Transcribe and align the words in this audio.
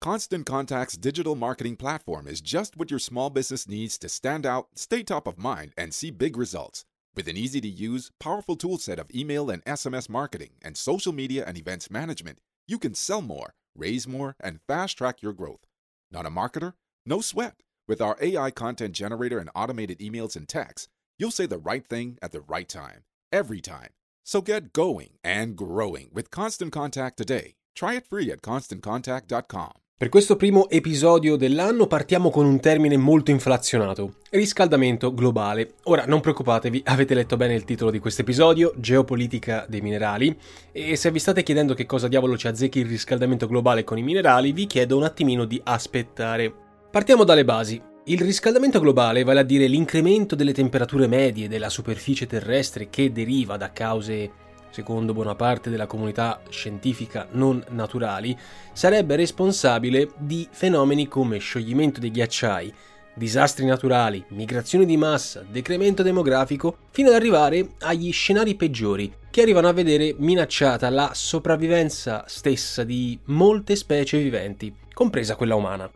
Constant 0.00 0.46
Contact's 0.46 0.96
digital 0.96 1.34
marketing 1.34 1.74
platform 1.74 2.28
is 2.28 2.40
just 2.40 2.76
what 2.76 2.88
your 2.88 3.00
small 3.00 3.30
business 3.30 3.66
needs 3.66 3.98
to 3.98 4.08
stand 4.08 4.46
out, 4.46 4.68
stay 4.76 5.02
top 5.02 5.26
of 5.26 5.38
mind, 5.38 5.72
and 5.76 5.92
see 5.92 6.12
big 6.12 6.36
results. 6.36 6.84
With 7.16 7.26
an 7.26 7.36
easy 7.36 7.60
to 7.60 7.68
use, 7.68 8.12
powerful 8.20 8.56
toolset 8.56 8.98
of 8.98 9.10
email 9.12 9.50
and 9.50 9.64
SMS 9.64 10.08
marketing 10.08 10.50
and 10.62 10.76
social 10.76 11.12
media 11.12 11.42
and 11.44 11.58
events 11.58 11.90
management, 11.90 12.38
you 12.68 12.78
can 12.78 12.94
sell 12.94 13.20
more, 13.20 13.54
raise 13.74 14.06
more, 14.06 14.36
and 14.38 14.60
fast 14.68 14.96
track 14.96 15.20
your 15.20 15.32
growth. 15.32 15.66
Not 16.12 16.26
a 16.26 16.30
marketer? 16.30 16.74
No 17.04 17.20
sweat. 17.20 17.56
With 17.88 18.00
our 18.00 18.16
AI 18.20 18.52
content 18.52 18.94
generator 18.94 19.40
and 19.40 19.50
automated 19.56 19.98
emails 19.98 20.36
and 20.36 20.48
texts, 20.48 20.86
you'll 21.18 21.32
say 21.32 21.46
the 21.46 21.58
right 21.58 21.84
thing 21.84 22.18
at 22.22 22.30
the 22.30 22.42
right 22.42 22.68
time, 22.68 23.02
every 23.32 23.60
time. 23.60 23.90
So 24.22 24.42
get 24.42 24.72
going 24.72 25.18
and 25.24 25.56
growing 25.56 26.10
with 26.12 26.30
Constant 26.30 26.70
Contact 26.70 27.16
today. 27.16 27.56
Try 27.74 27.94
it 27.94 28.06
free 28.06 28.30
at 28.30 28.42
constantcontact.com. 28.42 29.72
Per 29.98 30.10
questo 30.10 30.36
primo 30.36 30.70
episodio 30.70 31.34
dell'anno 31.34 31.88
partiamo 31.88 32.30
con 32.30 32.46
un 32.46 32.60
termine 32.60 32.96
molto 32.96 33.32
inflazionato, 33.32 34.18
riscaldamento 34.30 35.12
globale. 35.12 35.72
Ora 35.86 36.04
non 36.06 36.20
preoccupatevi, 36.20 36.82
avete 36.84 37.14
letto 37.14 37.36
bene 37.36 37.54
il 37.54 37.64
titolo 37.64 37.90
di 37.90 37.98
questo 37.98 38.20
episodio, 38.20 38.72
geopolitica 38.76 39.66
dei 39.68 39.80
minerali, 39.80 40.38
e 40.70 40.94
se 40.94 41.10
vi 41.10 41.18
state 41.18 41.42
chiedendo 41.42 41.74
che 41.74 41.84
cosa 41.84 42.06
diavolo 42.06 42.36
ci 42.36 42.46
azzecchi 42.46 42.78
il 42.78 42.86
riscaldamento 42.86 43.48
globale 43.48 43.82
con 43.82 43.98
i 43.98 44.04
minerali, 44.04 44.52
vi 44.52 44.68
chiedo 44.68 44.96
un 44.96 45.02
attimino 45.02 45.44
di 45.44 45.60
aspettare. 45.64 46.54
Partiamo 46.92 47.24
dalle 47.24 47.44
basi. 47.44 47.82
Il 48.04 48.20
riscaldamento 48.20 48.78
globale, 48.78 49.24
vale 49.24 49.40
a 49.40 49.42
dire 49.42 49.66
l'incremento 49.66 50.36
delle 50.36 50.52
temperature 50.52 51.08
medie 51.08 51.48
della 51.48 51.68
superficie 51.68 52.28
terrestre 52.28 52.88
che 52.88 53.10
deriva 53.10 53.56
da 53.56 53.72
cause 53.72 54.46
secondo 54.70 55.12
buona 55.12 55.34
parte 55.34 55.70
della 55.70 55.86
comunità 55.86 56.40
scientifica 56.48 57.28
non 57.32 57.64
naturali, 57.70 58.36
sarebbe 58.72 59.16
responsabile 59.16 60.10
di 60.16 60.46
fenomeni 60.50 61.08
come 61.08 61.38
scioglimento 61.38 62.00
dei 62.00 62.10
ghiacciai, 62.10 62.72
disastri 63.14 63.66
naturali, 63.66 64.24
migrazioni 64.28 64.86
di 64.86 64.96
massa, 64.96 65.44
decremento 65.48 66.02
demografico, 66.02 66.78
fino 66.90 67.08
ad 67.08 67.14
arrivare 67.14 67.70
agli 67.80 68.12
scenari 68.12 68.54
peggiori, 68.54 69.12
che 69.30 69.42
arrivano 69.42 69.68
a 69.68 69.72
vedere 69.72 70.14
minacciata 70.16 70.88
la 70.88 71.10
sopravvivenza 71.12 72.24
stessa 72.26 72.84
di 72.84 73.18
molte 73.24 73.76
specie 73.76 74.18
viventi, 74.18 74.74
compresa 74.94 75.36
quella 75.36 75.56
umana. 75.56 75.90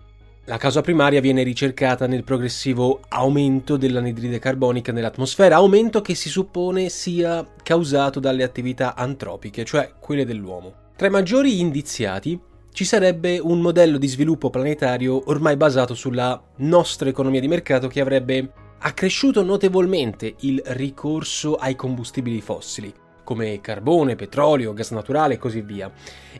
La 0.47 0.57
causa 0.57 0.81
primaria 0.81 1.21
viene 1.21 1.45
ricercata 1.45 2.09
nel 2.09 2.25
progressivo 2.25 3.03
aumento 3.11 3.77
dell'anidride 3.77 4.41
carbonica 4.41 4.91
nell'atmosfera, 4.91 5.55
aumento 5.55 6.01
che 6.01 6.17
si 6.17 6.29
suppone 6.29 6.89
sia 6.89 7.47
causato 7.63 8.19
dalle 8.19 8.43
attività 8.43 8.97
antropiche, 8.97 9.65
cioè 9.65 9.93
quelle 10.01 10.25
dell'uomo. 10.25 10.91
Tra 10.97 11.07
i 11.07 11.11
maggiori 11.11 11.61
indiziati 11.61 12.37
ci 12.73 12.85
sarebbe 12.85 13.39
un 13.39 13.61
modello 13.61 13.99
di 13.99 14.09
sviluppo 14.09 14.51
planetario 14.51 15.23
ormai 15.27 15.57
basato 15.57 15.95
sulla 15.95 16.43
nostra 16.57 17.09
economia 17.09 17.39
di 17.39 17.47
mercato 17.47 17.87
che 17.87 18.01
avrebbe 18.01 18.53
accresciuto 18.79 19.45
notevolmente 19.45 20.35
il 20.41 20.61
ricorso 20.67 21.55
ai 21.55 21.77
combustibili 21.77 22.41
fossili, 22.41 22.93
come 23.23 23.61
carbone, 23.61 24.17
petrolio, 24.17 24.73
gas 24.73 24.91
naturale 24.91 25.35
e 25.35 25.39
così 25.39 25.61
via, 25.61 25.89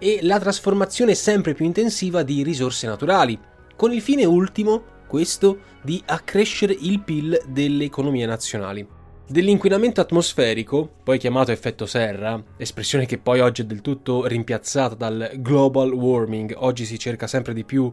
e 0.01 0.19
la 0.23 0.41
trasformazione 0.41 1.15
sempre 1.15 1.55
più 1.55 1.65
intensiva 1.65 2.25
di 2.25 2.43
risorse 2.43 2.89
naturali, 2.89 3.39
con 3.83 3.93
il 3.93 4.01
fine 4.01 4.25
ultimo, 4.25 4.85
questo, 5.09 5.59
di 5.83 6.01
accrescere 6.07 6.73
il 6.73 7.01
PIL 7.01 7.43
delle 7.49 7.83
economie 7.83 8.25
nazionali. 8.27 8.87
Dell'inquinamento 9.27 10.01
atmosferico, 10.01 10.89
poi 11.03 11.19
chiamato 11.19 11.51
effetto 11.51 11.85
serra, 11.85 12.41
espressione 12.57 13.07
che 13.07 13.19
poi 13.19 13.41
oggi 13.41 13.63
è 13.63 13.65
del 13.65 13.81
tutto 13.81 14.25
rimpiazzata 14.25 14.95
dal 14.95 15.33
global 15.39 15.91
warming, 15.93 16.55
oggi 16.59 16.85
si 16.85 16.97
cerca 16.97 17.27
sempre 17.27 17.55
di 17.55 17.65
più 17.65 17.91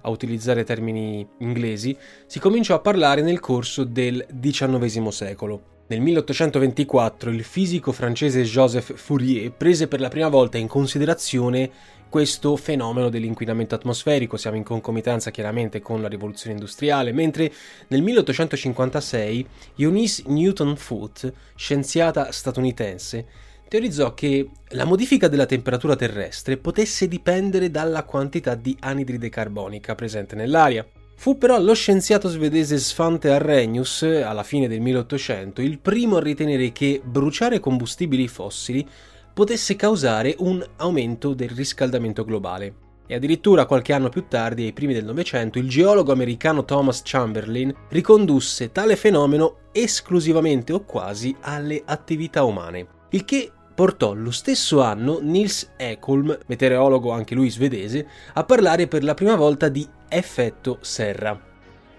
a 0.00 0.10
utilizzare 0.10 0.64
termini 0.64 1.24
inglesi, 1.38 1.96
si 2.26 2.40
cominciò 2.40 2.74
a 2.74 2.80
parlare 2.80 3.22
nel 3.22 3.38
corso 3.38 3.84
del 3.84 4.26
XIX 4.40 5.06
secolo. 5.10 5.77
Nel 5.90 6.00
1824 6.02 7.30
il 7.30 7.42
fisico 7.42 7.92
francese 7.92 8.42
Joseph 8.42 8.94
Fourier 8.94 9.50
prese 9.52 9.88
per 9.88 10.00
la 10.00 10.08
prima 10.08 10.28
volta 10.28 10.58
in 10.58 10.68
considerazione 10.68 11.70
questo 12.10 12.56
fenomeno 12.56 13.08
dell'inquinamento 13.08 13.74
atmosferico, 13.74 14.36
siamo 14.36 14.58
in 14.58 14.64
concomitanza 14.64 15.30
chiaramente 15.30 15.80
con 15.80 16.02
la 16.02 16.08
rivoluzione 16.08 16.56
industriale, 16.56 17.12
mentre 17.12 17.50
nel 17.86 18.02
1856 18.02 19.46
Eunice 19.76 20.24
Newton 20.26 20.76
Foote, 20.76 21.32
scienziata 21.54 22.32
statunitense, 22.32 23.26
teorizzò 23.66 24.12
che 24.12 24.46
la 24.72 24.84
modifica 24.84 25.26
della 25.26 25.46
temperatura 25.46 25.96
terrestre 25.96 26.58
potesse 26.58 27.08
dipendere 27.08 27.70
dalla 27.70 28.04
quantità 28.04 28.54
di 28.54 28.76
anidride 28.80 29.30
carbonica 29.30 29.94
presente 29.94 30.36
nell'aria. 30.36 30.86
Fu 31.20 31.36
però 31.36 31.60
lo 31.60 31.74
scienziato 31.74 32.28
svedese 32.28 32.76
Svante 32.76 33.32
Arrhenius, 33.32 34.02
alla 34.04 34.44
fine 34.44 34.68
del 34.68 34.80
1800, 34.80 35.60
il 35.60 35.80
primo 35.80 36.18
a 36.18 36.20
ritenere 36.20 36.70
che 36.70 37.02
bruciare 37.04 37.58
combustibili 37.58 38.28
fossili 38.28 38.86
potesse 39.34 39.74
causare 39.74 40.36
un 40.38 40.64
aumento 40.76 41.34
del 41.34 41.48
riscaldamento 41.48 42.24
globale. 42.24 42.74
E 43.08 43.16
addirittura 43.16 43.66
qualche 43.66 43.92
anno 43.92 44.10
più 44.10 44.26
tardi, 44.28 44.62
ai 44.62 44.72
primi 44.72 44.94
del 44.94 45.04
Novecento, 45.04 45.58
il 45.58 45.68
geologo 45.68 46.12
americano 46.12 46.64
Thomas 46.64 47.02
Chamberlain 47.04 47.74
ricondusse 47.88 48.70
tale 48.70 48.94
fenomeno 48.94 49.56
esclusivamente 49.72 50.72
o 50.72 50.84
quasi 50.84 51.34
alle 51.40 51.82
attività 51.84 52.44
umane, 52.44 52.86
il 53.10 53.24
che 53.24 53.50
portò 53.74 54.14
lo 54.14 54.30
stesso 54.30 54.82
anno 54.82 55.18
Nils 55.20 55.72
Ekholm, 55.76 56.38
meteorologo 56.46 57.10
anche 57.10 57.34
lui 57.34 57.50
svedese, 57.50 58.06
a 58.34 58.44
parlare 58.44 58.86
per 58.86 59.02
la 59.02 59.14
prima 59.14 59.34
volta 59.34 59.68
di 59.68 59.84
effetto 60.08 60.78
serra. 60.80 61.38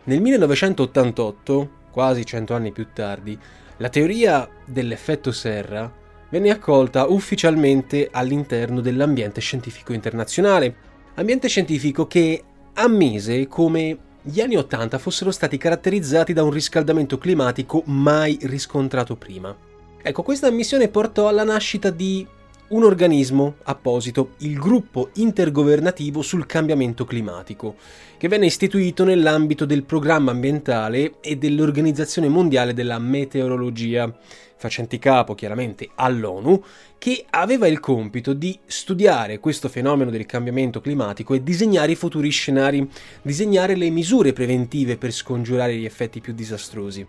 Nel 0.04 0.22
1988, 0.22 1.70
quasi 1.92 2.26
cento 2.26 2.54
anni 2.54 2.72
più 2.72 2.88
tardi, 2.94 3.38
la 3.78 3.90
teoria 3.90 4.48
dell'effetto 4.66 5.32
serra 5.32 5.92
venne 6.30 6.50
accolta 6.50 7.08
ufficialmente 7.08 8.10
all'interno 8.12 8.82
dell'ambiente 8.82 9.42
scientifico 9.42 9.94
internazionale, 9.94 10.76
ambiente 11.16 11.48
scientifico 11.48 12.08
che 12.08 12.44
ammise 12.74 13.48
come 13.48 13.98
gli 14.22 14.42
anni 14.42 14.58
Ottanta 14.58 14.98
fossero 14.98 15.32
stati 15.32 15.58
caratterizzati 15.58 16.34
da 16.34 16.44
un 16.44 16.52
riscaldamento 16.52 17.18
climatico 17.18 17.84
mai 17.86 18.38
riscontrato 18.42 19.16
prima. 19.16 19.56
Ecco, 20.02 20.24
questa 20.24 20.48
ammissione 20.48 20.88
portò 20.88 21.28
alla 21.28 21.44
nascita 21.44 21.90
di 21.90 22.26
un 22.70 22.84
organismo 22.84 23.56
apposito, 23.64 24.32
il 24.40 24.58
gruppo 24.60 25.10
intergovernativo 25.14 26.22
sul 26.22 26.46
cambiamento 26.46 27.06
climatico, 27.06 27.76
che 28.18 28.28
venne 28.28 28.46
istituito 28.46 29.04
nell'ambito 29.04 29.66
del 29.66 29.84
programma 29.84 30.32
ambientale 30.32 31.14
e 31.22 31.38
dell'Organizzazione 31.38 32.28
Mondiale 32.28 32.74
della 32.74 33.00
Meteorologia, 33.00 34.14
facenti 34.56 35.00
capo 35.00 35.36
chiaramente 35.36 35.90
all'ONU, 35.96 36.62
che 36.98 37.26
aveva 37.30 37.66
il 37.68 37.80
compito 37.80 38.34
di 38.34 38.60
studiare 38.66 39.40
questo 39.40 39.70
fenomeno 39.70 40.12
del 40.12 40.26
cambiamento 40.26 40.82
climatico 40.82 41.34
e 41.34 41.42
disegnare 41.42 41.94
i 41.94 41.96
futuri 41.96 42.30
scenari, 42.30 42.88
disegnare 43.22 43.76
le 43.76 43.90
misure 43.90 44.34
preventive 44.34 44.98
per 44.98 45.12
scongiurare 45.12 45.76
gli 45.76 45.86
effetti 45.86 46.20
più 46.20 46.34
disastrosi. 46.34 47.08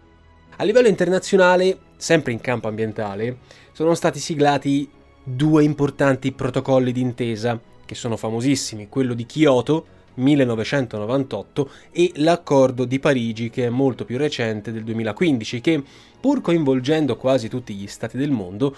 A 0.56 0.64
livello 0.64 0.88
internazionale, 0.88 1.78
sempre 1.96 2.32
in 2.32 2.40
campo 2.40 2.68
ambientale, 2.68 3.38
sono 3.72 3.94
stati 3.94 4.18
siglati 4.18 4.88
due 5.22 5.64
importanti 5.64 6.32
protocolli 6.32 6.92
d'intesa, 6.92 7.58
che 7.84 7.94
sono 7.94 8.16
famosissimi, 8.16 8.88
quello 8.88 9.14
di 9.14 9.26
Kyoto 9.26 9.86
1998 10.14 11.70
e 11.92 12.12
l'accordo 12.16 12.84
di 12.84 12.98
Parigi 12.98 13.50
che 13.50 13.66
è 13.66 13.70
molto 13.70 14.04
più 14.04 14.18
recente 14.18 14.72
del 14.72 14.84
2015 14.84 15.60
che, 15.60 15.82
pur 16.20 16.40
coinvolgendo 16.40 17.16
quasi 17.16 17.48
tutti 17.48 17.74
gli 17.74 17.86
stati 17.86 18.16
del 18.16 18.30
mondo, 18.30 18.74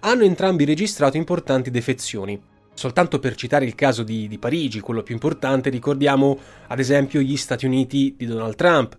hanno 0.00 0.24
entrambi 0.24 0.64
registrato 0.64 1.16
importanti 1.16 1.70
defezioni. 1.70 2.40
Soltanto 2.74 3.18
per 3.18 3.34
citare 3.36 3.64
il 3.64 3.74
caso 3.74 4.02
di, 4.02 4.28
di 4.28 4.38
Parigi, 4.38 4.80
quello 4.80 5.02
più 5.02 5.14
importante, 5.14 5.70
ricordiamo 5.70 6.38
ad 6.66 6.78
esempio 6.78 7.20
gli 7.20 7.36
Stati 7.36 7.64
Uniti 7.64 8.14
di 8.16 8.26
Donald 8.26 8.54
Trump, 8.54 8.98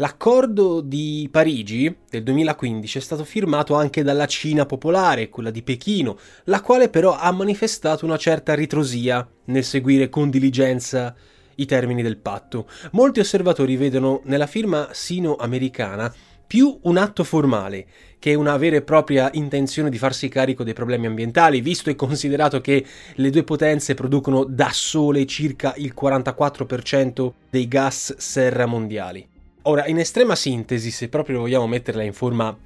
L'accordo 0.00 0.80
di 0.80 1.28
Parigi 1.28 1.92
del 2.08 2.22
2015 2.22 2.98
è 2.98 3.00
stato 3.00 3.24
firmato 3.24 3.74
anche 3.74 4.04
dalla 4.04 4.26
Cina 4.26 4.64
popolare, 4.64 5.28
quella 5.28 5.50
di 5.50 5.64
Pechino, 5.64 6.16
la 6.44 6.60
quale 6.60 6.88
però 6.88 7.18
ha 7.18 7.32
manifestato 7.32 8.04
una 8.04 8.16
certa 8.16 8.54
ritrosia 8.54 9.28
nel 9.46 9.64
seguire 9.64 10.08
con 10.08 10.30
diligenza 10.30 11.12
i 11.56 11.66
termini 11.66 12.00
del 12.00 12.16
patto. 12.16 12.68
Molti 12.92 13.18
osservatori 13.18 13.74
vedono 13.74 14.20
nella 14.26 14.46
firma 14.46 14.88
sino-americana 14.92 16.14
più 16.46 16.78
un 16.82 16.96
atto 16.96 17.24
formale 17.24 17.86
che 18.20 18.36
una 18.36 18.56
vera 18.56 18.76
e 18.76 18.82
propria 18.82 19.30
intenzione 19.32 19.90
di 19.90 19.98
farsi 19.98 20.28
carico 20.28 20.62
dei 20.62 20.74
problemi 20.74 21.06
ambientali, 21.06 21.60
visto 21.60 21.90
e 21.90 21.96
considerato 21.96 22.60
che 22.60 22.86
le 23.16 23.30
due 23.30 23.42
potenze 23.42 23.94
producono 23.94 24.44
da 24.44 24.70
sole 24.72 25.26
circa 25.26 25.74
il 25.76 25.92
44% 26.00 27.32
dei 27.50 27.66
gas 27.66 28.16
serra 28.16 28.64
mondiali. 28.64 29.28
Ora, 29.68 29.86
in 29.86 29.98
estrema 29.98 30.34
sintesi, 30.34 30.90
se 30.90 31.10
proprio 31.10 31.40
vogliamo 31.40 31.66
metterla 31.66 32.02
in 32.02 32.14
forma 32.14 32.56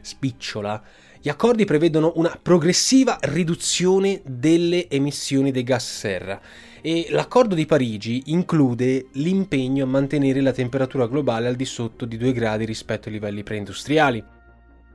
spicciola, 0.00 0.82
gli 1.20 1.28
accordi 1.28 1.64
prevedono 1.64 2.14
una 2.16 2.36
progressiva 2.42 3.16
riduzione 3.20 4.22
delle 4.24 4.88
emissioni 4.88 5.52
dei 5.52 5.62
gas 5.62 5.88
serra 5.88 6.40
e 6.80 7.06
l'accordo 7.10 7.54
di 7.54 7.64
Parigi 7.64 8.24
include 8.26 9.06
l'impegno 9.12 9.84
a 9.84 9.86
mantenere 9.86 10.40
la 10.40 10.50
temperatura 10.50 11.06
globale 11.06 11.46
al 11.46 11.54
di 11.54 11.64
sotto 11.64 12.04
di 12.04 12.16
2 12.16 12.32
gradi 12.32 12.64
rispetto 12.64 13.06
ai 13.06 13.14
livelli 13.14 13.44
preindustriali. 13.44 14.24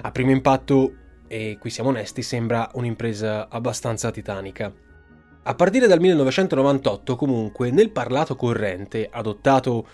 A 0.02 0.12
primo 0.12 0.32
impatto, 0.32 0.94
e 1.30 1.58
qui 1.62 1.70
siamo 1.70 1.90
onesti, 1.90 2.24
sembra 2.24 2.72
un'impresa 2.74 3.48
abbastanza 3.48 4.12
titanica. 4.12 4.70
A 5.46 5.56
partire 5.56 5.88
dal 5.88 6.00
1998, 6.02 7.16
comunque, 7.16 7.72
nel 7.72 7.92
parlato 7.92 8.36
corrente, 8.36 9.08
adottato 9.10 9.88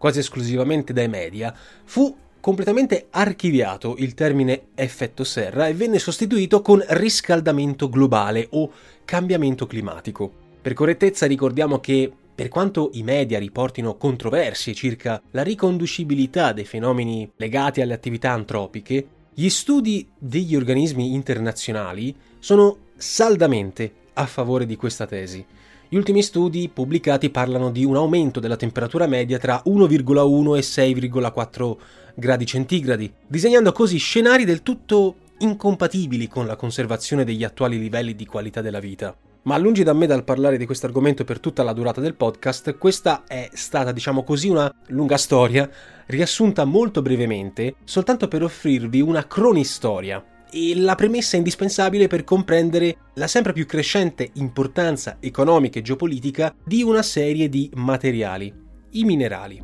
quasi 0.00 0.20
esclusivamente 0.20 0.94
dai 0.94 1.08
media, 1.08 1.54
fu 1.84 2.16
completamente 2.40 3.08
archiviato 3.10 3.96
il 3.98 4.14
termine 4.14 4.68
effetto 4.74 5.24
serra 5.24 5.68
e 5.68 5.74
venne 5.74 5.98
sostituito 5.98 6.62
con 6.62 6.82
riscaldamento 6.88 7.90
globale 7.90 8.46
o 8.52 8.72
cambiamento 9.04 9.66
climatico. 9.66 10.32
Per 10.62 10.72
correttezza 10.72 11.26
ricordiamo 11.26 11.80
che 11.80 12.10
per 12.34 12.48
quanto 12.48 12.88
i 12.94 13.02
media 13.02 13.38
riportino 13.38 13.98
controversie 13.98 14.72
circa 14.72 15.20
la 15.32 15.42
riconducibilità 15.42 16.54
dei 16.54 16.64
fenomeni 16.64 17.30
legati 17.36 17.82
alle 17.82 17.92
attività 17.92 18.30
antropiche, 18.30 19.06
gli 19.34 19.50
studi 19.50 20.08
degli 20.18 20.56
organismi 20.56 21.12
internazionali 21.12 22.16
sono 22.38 22.78
saldamente 22.96 23.92
a 24.14 24.24
favore 24.24 24.64
di 24.64 24.76
questa 24.76 25.04
tesi. 25.04 25.44
Gli 25.92 25.96
ultimi 25.96 26.22
studi 26.22 26.70
pubblicati 26.72 27.30
parlano 27.30 27.72
di 27.72 27.84
un 27.84 27.96
aumento 27.96 28.38
della 28.38 28.54
temperatura 28.54 29.08
media 29.08 29.38
tra 29.38 29.60
1,1 29.66 30.56
e 30.56 30.60
6,4 30.60 31.76
gradi 32.14 32.46
centigradi, 32.46 33.12
disegnando 33.26 33.72
così 33.72 33.98
scenari 33.98 34.44
del 34.44 34.62
tutto 34.62 35.16
incompatibili 35.38 36.28
con 36.28 36.46
la 36.46 36.54
conservazione 36.54 37.24
degli 37.24 37.42
attuali 37.42 37.76
livelli 37.76 38.14
di 38.14 38.24
qualità 38.24 38.60
della 38.60 38.78
vita. 38.78 39.16
Ma 39.42 39.58
lungi 39.58 39.82
da 39.82 39.92
me 39.92 40.06
dal 40.06 40.22
parlare 40.22 40.58
di 40.58 40.64
questo 40.64 40.86
argomento 40.86 41.24
per 41.24 41.40
tutta 41.40 41.64
la 41.64 41.72
durata 41.72 42.00
del 42.00 42.14
podcast, 42.14 42.78
questa 42.78 43.24
è 43.26 43.48
stata, 43.52 43.90
diciamo 43.90 44.22
così, 44.22 44.48
una 44.48 44.72
lunga 44.90 45.16
storia, 45.16 45.68
riassunta 46.06 46.64
molto 46.64 47.02
brevemente, 47.02 47.74
soltanto 47.82 48.28
per 48.28 48.44
offrirvi 48.44 49.00
una 49.00 49.26
cronistoria 49.26 50.24
e 50.50 50.74
la 50.76 50.94
premessa 50.94 51.36
indispensabile 51.36 52.06
per 52.06 52.24
comprendere 52.24 52.96
la 53.14 53.26
sempre 53.26 53.52
più 53.52 53.66
crescente 53.66 54.30
importanza 54.34 55.16
economica 55.20 55.78
e 55.78 55.82
geopolitica 55.82 56.54
di 56.64 56.82
una 56.82 57.02
serie 57.02 57.48
di 57.48 57.70
materiali, 57.74 58.52
i 58.90 59.04
minerali. 59.04 59.62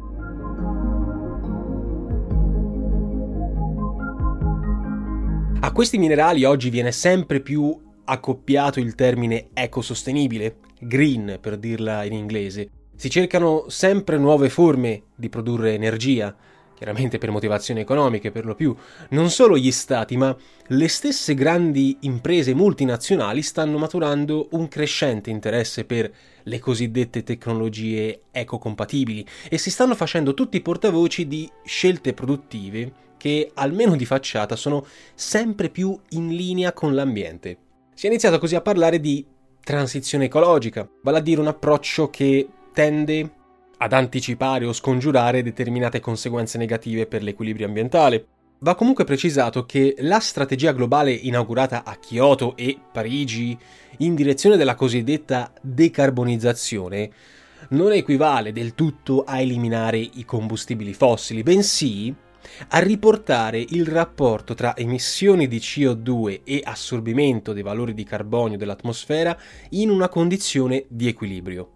A 5.60 5.72
questi 5.72 5.98
minerali 5.98 6.44
oggi 6.44 6.70
viene 6.70 6.92
sempre 6.92 7.40
più 7.40 7.76
accoppiato 8.04 8.78
il 8.78 8.94
termine 8.94 9.48
ecosostenibile, 9.52 10.58
green 10.78 11.38
per 11.40 11.56
dirla 11.56 12.04
in 12.04 12.12
inglese. 12.12 12.70
Si 12.94 13.10
cercano 13.10 13.64
sempre 13.68 14.16
nuove 14.16 14.48
forme 14.48 15.02
di 15.16 15.28
produrre 15.28 15.74
energia, 15.74 16.34
chiaramente 16.76 17.18
per 17.18 17.30
motivazioni 17.30 17.80
economiche 17.80 18.30
per 18.30 18.44
lo 18.44 18.54
più. 18.54 18.76
Non 19.10 19.30
solo 19.30 19.56
gli 19.56 19.72
stati, 19.72 20.16
ma 20.16 20.36
le 20.68 20.88
stesse 20.88 21.34
grandi 21.34 21.96
imprese 22.00 22.54
multinazionali 22.54 23.42
stanno 23.42 23.78
maturando 23.78 24.48
un 24.52 24.68
crescente 24.68 25.30
interesse 25.30 25.84
per 25.84 26.12
le 26.42 26.58
cosiddette 26.58 27.22
tecnologie 27.22 28.22
ecocompatibili 28.30 29.26
e 29.48 29.58
si 29.58 29.70
stanno 29.70 29.94
facendo 29.94 30.34
tutti 30.34 30.60
portavoci 30.60 31.26
di 31.26 31.50
scelte 31.64 32.12
produttive 32.12 33.04
che, 33.16 33.50
almeno 33.54 33.96
di 33.96 34.04
facciata, 34.04 34.54
sono 34.54 34.86
sempre 35.14 35.70
più 35.70 35.98
in 36.10 36.28
linea 36.28 36.72
con 36.72 36.94
l'ambiente. 36.94 37.58
Si 37.94 38.06
è 38.06 38.10
iniziato 38.10 38.38
così 38.38 38.54
a 38.54 38.60
parlare 38.60 39.00
di 39.00 39.24
transizione 39.64 40.26
ecologica, 40.26 40.88
vale 41.02 41.18
a 41.18 41.22
dire 41.22 41.40
un 41.40 41.46
approccio 41.48 42.10
che 42.10 42.46
tende 42.72 43.30
ad 43.78 43.92
anticipare 43.92 44.66
o 44.66 44.72
scongiurare 44.72 45.42
determinate 45.42 46.00
conseguenze 46.00 46.58
negative 46.58 47.06
per 47.06 47.22
l'equilibrio 47.22 47.66
ambientale. 47.66 48.26
Va 48.58 48.74
comunque 48.74 49.04
precisato 49.04 49.66
che 49.66 49.96
la 49.98 50.18
strategia 50.18 50.72
globale 50.72 51.12
inaugurata 51.12 51.84
a 51.84 51.96
Kyoto 51.96 52.56
e 52.56 52.78
Parigi 52.90 53.56
in 53.98 54.14
direzione 54.14 54.56
della 54.56 54.74
cosiddetta 54.74 55.52
decarbonizzazione 55.60 57.10
non 57.70 57.92
equivale 57.92 58.52
del 58.52 58.74
tutto 58.74 59.24
a 59.24 59.40
eliminare 59.40 59.98
i 59.98 60.24
combustibili 60.24 60.94
fossili, 60.94 61.42
bensì 61.42 62.14
a 62.68 62.78
riportare 62.78 63.58
il 63.58 63.86
rapporto 63.86 64.54
tra 64.54 64.76
emissioni 64.76 65.48
di 65.48 65.58
CO2 65.58 66.42
e 66.44 66.62
assorbimento 66.64 67.52
dei 67.52 67.62
valori 67.62 67.92
di 67.92 68.04
carbonio 68.04 68.56
dell'atmosfera 68.56 69.36
in 69.70 69.90
una 69.90 70.08
condizione 70.08 70.84
di 70.88 71.08
equilibrio. 71.08 71.75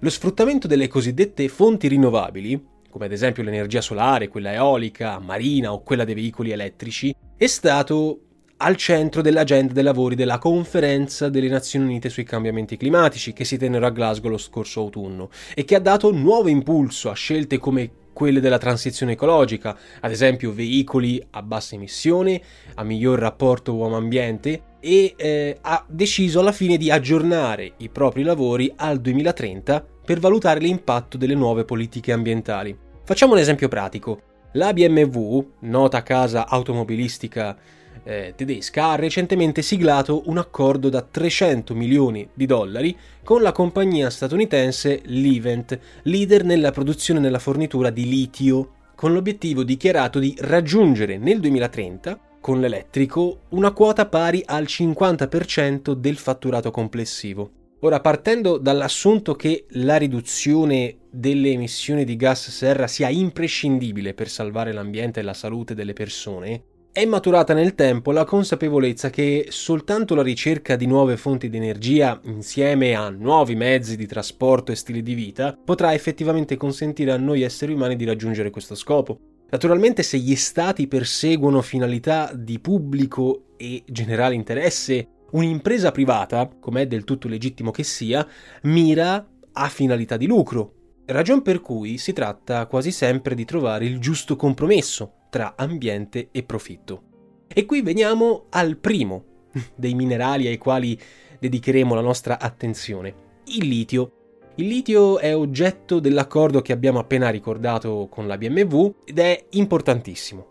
Lo 0.00 0.10
sfruttamento 0.10 0.68
delle 0.68 0.86
cosiddette 0.86 1.48
fonti 1.48 1.88
rinnovabili, 1.88 2.64
come 2.88 3.06
ad 3.06 3.10
esempio 3.10 3.42
l'energia 3.42 3.80
solare, 3.80 4.28
quella 4.28 4.52
eolica, 4.52 5.18
marina 5.18 5.72
o 5.72 5.82
quella 5.82 6.04
dei 6.04 6.14
veicoli 6.14 6.52
elettrici, 6.52 7.12
è 7.36 7.46
stato 7.48 8.20
al 8.58 8.76
centro 8.76 9.22
dell'agenda 9.22 9.72
dei 9.72 9.82
lavori 9.82 10.14
della 10.14 10.38
conferenza 10.38 11.28
delle 11.28 11.48
Nazioni 11.48 11.86
Unite 11.86 12.10
sui 12.10 12.22
cambiamenti 12.22 12.76
climatici 12.76 13.32
che 13.32 13.44
si 13.44 13.56
tennero 13.56 13.86
a 13.86 13.90
Glasgow 13.90 14.30
lo 14.30 14.38
scorso 14.38 14.82
autunno 14.82 15.30
e 15.52 15.64
che 15.64 15.74
ha 15.74 15.80
dato 15.80 16.12
nuovo 16.12 16.48
impulso 16.48 17.10
a 17.10 17.14
scelte 17.14 17.58
come 17.58 17.90
quelle 18.12 18.38
della 18.38 18.58
transizione 18.58 19.12
ecologica, 19.12 19.76
ad 20.00 20.12
esempio 20.12 20.52
veicoli 20.52 21.20
a 21.30 21.42
bassa 21.42 21.74
emissione, 21.74 22.40
a 22.74 22.84
miglior 22.84 23.18
rapporto 23.18 23.74
uomo-ambiente 23.74 24.62
e 24.80 25.14
eh, 25.16 25.58
ha 25.60 25.84
deciso 25.88 26.40
alla 26.40 26.52
fine 26.52 26.76
di 26.76 26.90
aggiornare 26.90 27.72
i 27.78 27.88
propri 27.88 28.22
lavori 28.22 28.72
al 28.76 29.00
2030 29.00 29.84
per 30.04 30.20
valutare 30.20 30.60
l'impatto 30.60 31.16
delle 31.16 31.34
nuove 31.34 31.64
politiche 31.64 32.12
ambientali. 32.12 32.76
Facciamo 33.04 33.32
un 33.32 33.38
esempio 33.38 33.68
pratico. 33.68 34.22
La 34.52 34.72
BMW, 34.72 35.40
nota 35.60 36.02
casa 36.02 36.48
automobilistica 36.48 37.56
eh, 38.04 38.32
tedesca 38.34 38.90
ha 38.90 38.94
recentemente 38.96 39.60
siglato 39.60 40.22
un 40.26 40.38
accordo 40.38 40.88
da 40.88 41.02
300 41.02 41.74
milioni 41.74 42.26
di 42.32 42.46
dollari 42.46 42.96
con 43.22 43.42
la 43.42 43.52
compagnia 43.52 44.08
statunitense 44.08 45.02
Livent, 45.04 45.78
leader 46.04 46.44
nella 46.44 46.70
produzione 46.70 47.20
e 47.20 47.22
nella 47.22 47.38
fornitura 47.38 47.90
di 47.90 48.08
litio, 48.08 48.72
con 48.94 49.12
l'obiettivo 49.12 49.62
dichiarato 49.62 50.18
di 50.18 50.34
raggiungere 50.38 51.18
nel 51.18 51.40
2030 51.40 52.18
con 52.48 52.60
l'elettrico 52.60 53.40
una 53.50 53.72
quota 53.72 54.06
pari 54.06 54.42
al 54.46 54.62
50% 54.62 55.92
del 55.92 56.16
fatturato 56.16 56.70
complessivo. 56.70 57.50
Ora, 57.80 58.00
partendo 58.00 58.56
dall'assunto 58.56 59.34
che 59.34 59.66
la 59.72 59.96
riduzione 59.96 60.96
delle 61.10 61.50
emissioni 61.50 62.04
di 62.04 62.16
gas 62.16 62.48
serra 62.48 62.86
sia 62.86 63.10
imprescindibile 63.10 64.14
per 64.14 64.30
salvare 64.30 64.72
l'ambiente 64.72 65.20
e 65.20 65.24
la 65.24 65.34
salute 65.34 65.74
delle 65.74 65.92
persone, 65.92 66.62
è 66.90 67.04
maturata 67.04 67.52
nel 67.52 67.74
tempo 67.74 68.12
la 68.12 68.24
consapevolezza 68.24 69.10
che 69.10 69.48
soltanto 69.50 70.14
la 70.14 70.22
ricerca 70.22 70.74
di 70.74 70.86
nuove 70.86 71.18
fonti 71.18 71.50
di 71.50 71.58
energia, 71.58 72.18
insieme 72.24 72.94
a 72.94 73.10
nuovi 73.10 73.56
mezzi 73.56 73.94
di 73.94 74.06
trasporto 74.06 74.72
e 74.72 74.74
stili 74.74 75.02
di 75.02 75.12
vita, 75.12 75.54
potrà 75.62 75.92
effettivamente 75.92 76.56
consentire 76.56 77.12
a 77.12 77.18
noi 77.18 77.42
esseri 77.42 77.74
umani 77.74 77.94
di 77.94 78.06
raggiungere 78.06 78.48
questo 78.48 78.74
scopo. 78.74 79.36
Naturalmente 79.50 80.02
se 80.02 80.18
gli 80.18 80.36
stati 80.36 80.86
perseguono 80.88 81.62
finalità 81.62 82.32
di 82.34 82.58
pubblico 82.58 83.54
e 83.56 83.82
generale 83.86 84.34
interesse, 84.34 85.08
un'impresa 85.30 85.90
privata, 85.90 86.50
com'è 86.60 86.86
del 86.86 87.04
tutto 87.04 87.28
legittimo 87.28 87.70
che 87.70 87.82
sia, 87.82 88.26
mira 88.64 89.26
a 89.52 89.68
finalità 89.68 90.18
di 90.18 90.26
lucro, 90.26 90.74
ragion 91.06 91.40
per 91.40 91.60
cui 91.60 91.96
si 91.96 92.12
tratta 92.12 92.66
quasi 92.66 92.90
sempre 92.90 93.34
di 93.34 93.46
trovare 93.46 93.86
il 93.86 93.98
giusto 93.98 94.36
compromesso 94.36 95.14
tra 95.30 95.54
ambiente 95.56 96.28
e 96.30 96.42
profitto. 96.42 97.02
E 97.48 97.64
qui 97.64 97.80
veniamo 97.80 98.46
al 98.50 98.76
primo 98.76 99.46
dei 99.74 99.94
minerali 99.94 100.46
ai 100.46 100.58
quali 100.58 100.98
dedicheremo 101.40 101.94
la 101.94 102.02
nostra 102.02 102.38
attenzione, 102.38 103.14
il 103.46 103.66
litio. 103.66 104.17
Il 104.58 104.66
litio 104.66 105.20
è 105.20 105.36
oggetto 105.36 106.00
dell'accordo 106.00 106.62
che 106.62 106.72
abbiamo 106.72 106.98
appena 106.98 107.28
ricordato 107.30 108.08
con 108.10 108.26
la 108.26 108.36
BMW 108.36 108.92
ed 109.04 109.20
è 109.20 109.46
importantissimo. 109.50 110.46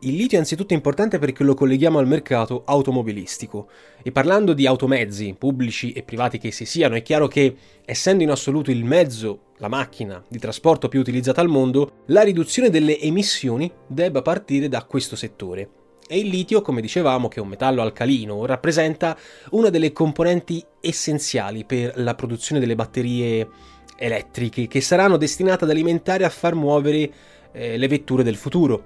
Il 0.00 0.16
litio 0.16 0.36
è 0.36 0.40
anzitutto 0.40 0.74
importante 0.74 1.20
perché 1.20 1.44
lo 1.44 1.54
colleghiamo 1.54 2.00
al 2.00 2.08
mercato 2.08 2.64
automobilistico 2.64 3.70
e 4.02 4.10
parlando 4.10 4.52
di 4.52 4.66
automezzi, 4.66 5.36
pubblici 5.38 5.92
e 5.92 6.02
privati 6.02 6.38
che 6.38 6.50
si 6.50 6.64
siano, 6.64 6.96
è 6.96 7.02
chiaro 7.02 7.28
che 7.28 7.54
essendo 7.84 8.24
in 8.24 8.30
assoluto 8.30 8.72
il 8.72 8.84
mezzo, 8.84 9.42
la 9.58 9.68
macchina 9.68 10.20
di 10.28 10.40
trasporto 10.40 10.88
più 10.88 10.98
utilizzata 10.98 11.40
al 11.40 11.46
mondo, 11.46 12.02
la 12.06 12.22
riduzione 12.22 12.68
delle 12.68 12.98
emissioni 12.98 13.70
debba 13.86 14.22
partire 14.22 14.68
da 14.68 14.82
questo 14.82 15.14
settore. 15.14 15.79
E 16.12 16.18
il 16.18 16.26
litio, 16.26 16.60
come 16.60 16.80
dicevamo, 16.80 17.28
che 17.28 17.38
è 17.38 17.40
un 17.40 17.46
metallo 17.46 17.82
alcalino, 17.82 18.44
rappresenta 18.44 19.16
una 19.50 19.70
delle 19.70 19.92
componenti 19.92 20.60
essenziali 20.80 21.64
per 21.64 21.92
la 21.98 22.16
produzione 22.16 22.60
delle 22.60 22.74
batterie 22.74 23.48
elettriche 23.96 24.66
che 24.66 24.80
saranno 24.80 25.16
destinate 25.16 25.62
ad 25.62 25.70
alimentare 25.70 26.24
e 26.24 26.26
a 26.26 26.30
far 26.30 26.56
muovere 26.56 27.12
eh, 27.52 27.76
le 27.76 27.86
vetture 27.86 28.24
del 28.24 28.34
futuro. 28.34 28.84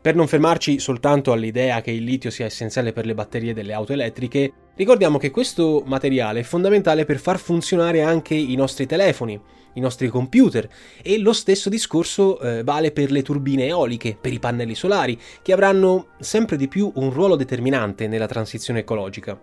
Per 0.00 0.14
non 0.14 0.28
fermarci 0.28 0.78
soltanto 0.78 1.32
all'idea 1.32 1.80
che 1.80 1.90
il 1.90 2.04
litio 2.04 2.30
sia 2.30 2.46
essenziale 2.46 2.92
per 2.92 3.04
le 3.04 3.14
batterie 3.14 3.52
delle 3.52 3.72
auto 3.72 3.92
elettriche, 3.92 4.52
ricordiamo 4.76 5.18
che 5.18 5.32
questo 5.32 5.82
materiale 5.86 6.38
è 6.38 6.44
fondamentale 6.44 7.04
per 7.04 7.18
far 7.18 7.40
funzionare 7.40 8.02
anche 8.02 8.36
i 8.36 8.54
nostri 8.54 8.86
telefoni, 8.86 9.40
i 9.78 9.80
nostri 9.80 10.08
computer 10.08 10.68
e 11.02 11.18
lo 11.18 11.32
stesso 11.32 11.68
discorso 11.68 12.38
eh, 12.40 12.62
vale 12.62 12.90
per 12.90 13.10
le 13.10 13.22
turbine 13.22 13.66
eoliche, 13.66 14.16
per 14.20 14.32
i 14.32 14.38
pannelli 14.38 14.74
solari, 14.74 15.18
che 15.40 15.52
avranno 15.52 16.08
sempre 16.20 16.56
di 16.56 16.68
più 16.68 16.90
un 16.96 17.10
ruolo 17.10 17.36
determinante 17.36 18.06
nella 18.06 18.26
transizione 18.26 18.80
ecologica. 18.80 19.40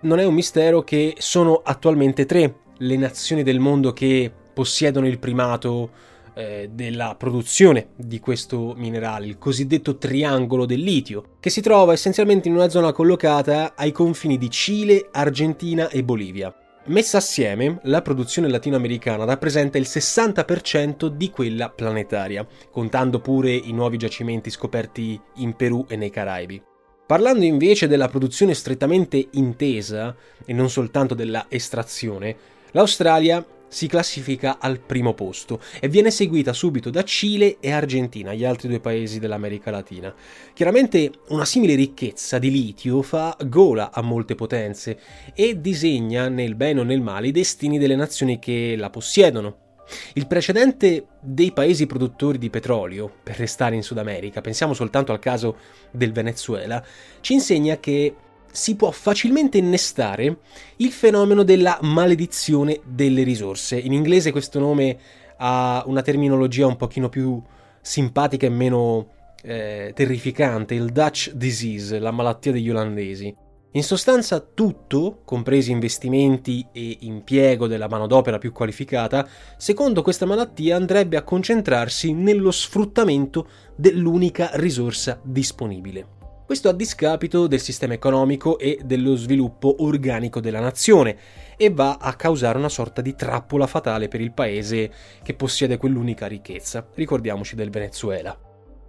Non 0.00 0.20
è 0.20 0.24
un 0.24 0.34
mistero 0.34 0.82
che 0.82 1.16
sono 1.18 1.60
attualmente 1.64 2.24
tre 2.24 2.60
le 2.78 2.96
nazioni 2.96 3.42
del 3.42 3.58
mondo 3.58 3.92
che 3.92 4.30
possiedono 4.54 5.08
il 5.08 5.18
primato 5.18 5.90
eh, 6.34 6.70
della 6.72 7.16
produzione 7.18 7.88
di 7.96 8.20
questo 8.20 8.74
minerale, 8.76 9.26
il 9.26 9.38
cosiddetto 9.38 9.96
triangolo 9.96 10.66
del 10.66 10.80
litio, 10.80 11.36
che 11.40 11.50
si 11.50 11.60
trova 11.60 11.92
essenzialmente 11.92 12.46
in 12.46 12.54
una 12.54 12.68
zona 12.68 12.92
collocata 12.92 13.74
ai 13.74 13.90
confini 13.90 14.38
di 14.38 14.48
Cile, 14.50 15.08
Argentina 15.10 15.88
e 15.88 16.04
Bolivia. 16.04 16.54
Messa 16.88 17.18
assieme, 17.18 17.80
la 17.82 18.00
produzione 18.00 18.48
latinoamericana 18.48 19.24
rappresenta 19.24 19.76
il 19.76 19.84
60% 19.86 21.08
di 21.08 21.28
quella 21.28 21.68
planetaria, 21.68 22.46
contando 22.70 23.20
pure 23.20 23.52
i 23.52 23.72
nuovi 23.72 23.98
giacimenti 23.98 24.48
scoperti 24.48 25.20
in 25.34 25.54
Perù 25.54 25.84
e 25.86 25.96
nei 25.96 26.08
Caraibi. 26.08 26.62
Parlando 27.06 27.44
invece 27.44 27.88
della 27.88 28.08
produzione 28.08 28.54
strettamente 28.54 29.28
intesa, 29.32 30.16
e 30.46 30.54
non 30.54 30.70
soltanto 30.70 31.12
della 31.12 31.44
estrazione, 31.50 32.34
l'Australia 32.70 33.44
si 33.68 33.86
classifica 33.86 34.58
al 34.58 34.80
primo 34.80 35.14
posto 35.14 35.60
e 35.80 35.88
viene 35.88 36.10
seguita 36.10 36.52
subito 36.52 36.90
da 36.90 37.04
Cile 37.04 37.58
e 37.60 37.70
Argentina, 37.70 38.34
gli 38.34 38.44
altri 38.44 38.68
due 38.68 38.80
paesi 38.80 39.18
dell'America 39.18 39.70
Latina. 39.70 40.14
Chiaramente 40.52 41.12
una 41.28 41.44
simile 41.44 41.74
ricchezza 41.74 42.38
di 42.38 42.50
litio 42.50 43.02
fa 43.02 43.36
gola 43.46 43.92
a 43.92 44.02
molte 44.02 44.34
potenze 44.34 44.98
e 45.34 45.60
disegna 45.60 46.28
nel 46.28 46.54
bene 46.54 46.80
o 46.80 46.84
nel 46.84 47.00
male 47.00 47.28
i 47.28 47.32
destini 47.32 47.78
delle 47.78 47.96
nazioni 47.96 48.38
che 48.38 48.74
la 48.76 48.90
possiedono. 48.90 49.66
Il 50.14 50.26
precedente 50.26 51.06
dei 51.20 51.52
paesi 51.52 51.86
produttori 51.86 52.36
di 52.36 52.50
petrolio, 52.50 53.10
per 53.22 53.38
restare 53.38 53.74
in 53.74 53.82
Sud 53.82 53.98
America, 53.98 54.42
pensiamo 54.42 54.74
soltanto 54.74 55.12
al 55.12 55.18
caso 55.18 55.56
del 55.90 56.12
Venezuela, 56.12 56.84
ci 57.20 57.32
insegna 57.32 57.78
che 57.78 58.14
si 58.50 58.76
può 58.76 58.90
facilmente 58.90 59.58
innestare 59.58 60.38
il 60.76 60.90
fenomeno 60.90 61.42
della 61.42 61.78
maledizione 61.82 62.80
delle 62.84 63.22
risorse. 63.22 63.78
In 63.78 63.92
inglese 63.92 64.32
questo 64.32 64.58
nome 64.58 64.98
ha 65.38 65.82
una 65.86 66.02
terminologia 66.02 66.66
un 66.66 66.76
pochino 66.76 67.08
più 67.08 67.40
simpatica 67.80 68.46
e 68.46 68.50
meno 68.50 69.08
eh, 69.42 69.92
terrificante, 69.94 70.74
il 70.74 70.90
Dutch 70.90 71.32
disease, 71.32 71.98
la 71.98 72.10
malattia 72.10 72.52
degli 72.52 72.70
olandesi. 72.70 73.34
In 73.72 73.82
sostanza 73.82 74.40
tutto, 74.40 75.20
compresi 75.24 75.70
investimenti 75.70 76.66
e 76.72 76.98
impiego 77.00 77.66
della 77.66 77.86
manodopera 77.86 78.38
più 78.38 78.50
qualificata, 78.50 79.28
secondo 79.56 80.02
questa 80.02 80.24
malattia 80.26 80.74
andrebbe 80.74 81.18
a 81.18 81.22
concentrarsi 81.22 82.12
nello 82.12 82.50
sfruttamento 82.50 83.46
dell'unica 83.76 84.50
risorsa 84.54 85.20
disponibile. 85.22 86.17
Questo 86.48 86.70
a 86.70 86.72
discapito 86.72 87.46
del 87.46 87.60
sistema 87.60 87.92
economico 87.92 88.58
e 88.58 88.80
dello 88.82 89.16
sviluppo 89.16 89.82
organico 89.84 90.40
della 90.40 90.60
nazione 90.60 91.18
e 91.58 91.68
va 91.68 91.98
a 92.00 92.14
causare 92.14 92.56
una 92.56 92.70
sorta 92.70 93.02
di 93.02 93.14
trappola 93.14 93.66
fatale 93.66 94.08
per 94.08 94.22
il 94.22 94.32
paese 94.32 94.90
che 95.22 95.34
possiede 95.34 95.76
quell'unica 95.76 96.26
ricchezza. 96.26 96.88
Ricordiamoci 96.94 97.54
del 97.54 97.68
Venezuela. 97.68 98.34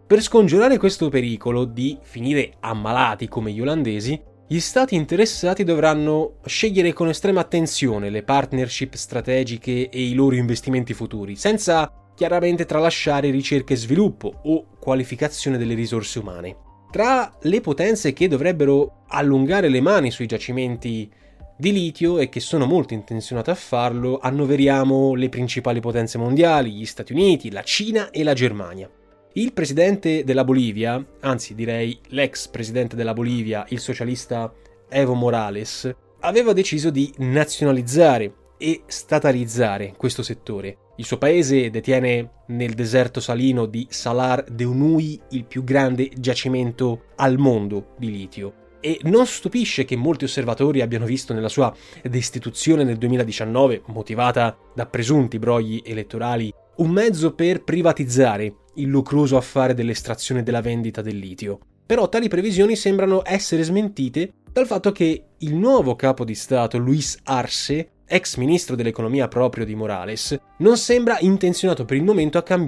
Per 0.08 0.22
scongiurare 0.22 0.78
questo 0.78 1.10
pericolo 1.10 1.66
di 1.66 1.98
finire 2.02 2.54
ammalati 2.62 3.28
come 3.28 3.52
gli 3.52 3.60
olandesi, 3.60 4.18
gli 4.48 4.60
stati 4.62 4.96
interessati 4.96 5.66
dovranno 5.66 6.36
scegliere 6.46 6.94
con 6.94 7.10
estrema 7.10 7.42
attenzione 7.42 8.10
le 8.10 8.24
partnership 8.24 8.94
strategiche 8.94 9.90
e 9.90 10.02
i 10.02 10.14
loro 10.14 10.36
investimenti 10.36 10.94
futuri, 10.94 11.36
senza 11.36 11.92
chiaramente 12.16 12.64
tralasciare 12.64 13.30
ricerca 13.30 13.74
e 13.74 13.78
sviluppo 13.78 14.32
o 14.44 14.66
qualificazione 14.80 15.58
delle 15.58 15.74
risorse 15.74 16.20
umane. 16.20 16.68
Tra 16.92 17.38
le 17.42 17.62
potenze 17.62 18.14
che 18.14 18.28
dovrebbero 18.28 19.04
allungare 19.10 19.70
le 19.70 19.80
mani 19.80 20.10
sui 20.10 20.26
giacimenti 20.26 21.10
di 21.56 21.72
litio 21.72 22.18
e 22.18 22.30
che 22.30 22.40
sono 22.40 22.66
molto 22.66 22.96
intenzionate 22.96 23.52
a 23.52 23.56
farlo, 23.56 24.18
annoveriamo 24.20 25.14
le 25.14 25.30
principali 25.30 25.82
potenze 25.82 26.18
mondiali, 26.18 26.72
gli 26.72 26.86
Stati 26.86 27.12
Uniti, 27.14 27.52
la 27.52 27.62
Cina 27.64 28.10
e 28.10 28.24
la 28.24 28.34
Germania. 28.34 28.90
Il 29.34 29.54
presidente 29.54 30.24
della 30.24 30.44
Bolivia, 30.44 31.06
anzi 31.20 31.54
direi 31.54 32.00
l'ex 32.08 32.48
presidente 32.48 32.96
della 32.96 33.14
Bolivia, 33.14 33.66
il 33.70 33.80
socialista 33.80 34.52
Evo 34.90 35.14
Morales, 35.14 35.94
aveva 36.22 36.54
deciso 36.54 36.90
di 36.90 37.14
nazionalizzare 37.18 38.34
e 38.58 38.82
statalizzare 38.88 39.94
questo 39.96 40.24
settore. 40.24 40.89
Il 41.00 41.06
suo 41.06 41.18
paese 41.18 41.70
detiene 41.70 42.30
nel 42.48 42.74
deserto 42.74 43.22
salino 43.22 43.66
di 43.66 43.88
Salar 43.90 44.44
de 44.44 44.66
Uyuni 44.66 45.18
il 45.30 45.46
più 45.46 45.64
grande 45.64 46.10
giacimento 46.14 47.06
al 47.16 47.38
mondo 47.38 47.94
di 47.98 48.12
litio. 48.12 48.54
E 48.82 49.00
non 49.04 49.26
stupisce 49.26 49.86
che 49.86 49.96
molti 49.96 50.26
osservatori 50.26 50.82
abbiano 50.82 51.06
visto 51.06 51.34
nella 51.34 51.48
sua 51.48 51.74
destituzione 52.04 52.84
nel 52.84 52.98
2019, 52.98 53.84
motivata 53.86 54.58
da 54.76 54.88
presunti 54.88 55.40
brogli 55.40 55.82
elettorali, 55.86 56.54
un 56.76 56.90
mezzo 56.90 57.34
per 57.34 57.64
privatizzare 57.64 58.54
il 58.76 58.90
lucroso 58.90 59.38
affare 59.38 59.74
dell'estrazione 59.74 60.42
e 60.42 60.44
della 60.44 60.60
vendita 60.60 61.02
del 61.02 61.18
litio. 61.18 61.60
Però 61.86 62.10
tali 62.10 62.28
previsioni 62.28 62.76
sembrano 62.76 63.22
essere 63.24 63.64
smentite 63.64 64.34
dal 64.52 64.68
fatto 64.68 64.92
che 64.92 65.28
il 65.38 65.56
nuovo 65.56 65.96
capo 65.96 66.26
di 66.26 66.36
Stato, 66.36 66.78
Luis 66.78 67.18
Arce, 67.24 67.90
ex 68.10 68.36
ministro 68.36 68.76
dell'economia 68.76 69.28
proprio 69.28 69.66
di 69.66 69.76
Morales, 69.76 70.38
non 70.58 70.78
sembra 70.78 71.20
intenzionato 71.20 71.86
per 71.86 71.96
il 71.96 72.04
momento 72.04 72.38
a 72.38 72.44
cambiare. 72.44 72.68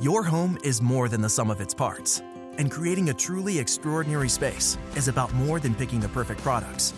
Your 0.00 0.26
home 0.26 0.58
is 0.62 0.80
more 0.80 1.08
than 1.08 1.20
the 1.20 1.28
sum 1.28 1.48
of 1.48 1.60
its 1.60 1.72
parts, 1.72 2.20
and 2.58 2.68
creating 2.70 3.08
a 3.10 3.14
truly 3.14 3.58
extraordinary 3.58 4.28
space 4.28 4.76
is 4.96 5.06
about 5.06 5.32
more 5.34 5.60
than 5.60 5.74
picking 5.74 6.00
the 6.00 6.08
perfect 6.08 6.42
products. 6.42 6.92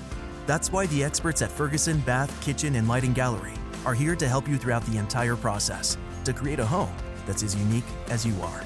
That's 0.47 0.73
why 0.73 0.87
the 0.87 1.05
experts 1.05 1.43
at 1.43 1.51
Ferguson 1.51 1.99
Bath, 2.07 2.33
Kitchen, 2.41 2.77
and 2.77 2.89
Lighting 2.89 3.13
Gallery 3.13 3.55
are 3.85 3.95
here 3.95 4.17
to 4.17 4.27
help 4.27 4.49
you 4.49 4.57
throughout 4.57 4.85
the 4.87 4.97
entire 4.97 5.37
process 5.37 5.99
to 6.25 6.33
create 6.33 6.59
a 6.59 6.67
home 6.67 6.95
that's 7.27 7.43
as 7.43 7.55
unique 7.55 7.85
as 8.09 8.25
you 8.25 8.35
are. 8.43 8.65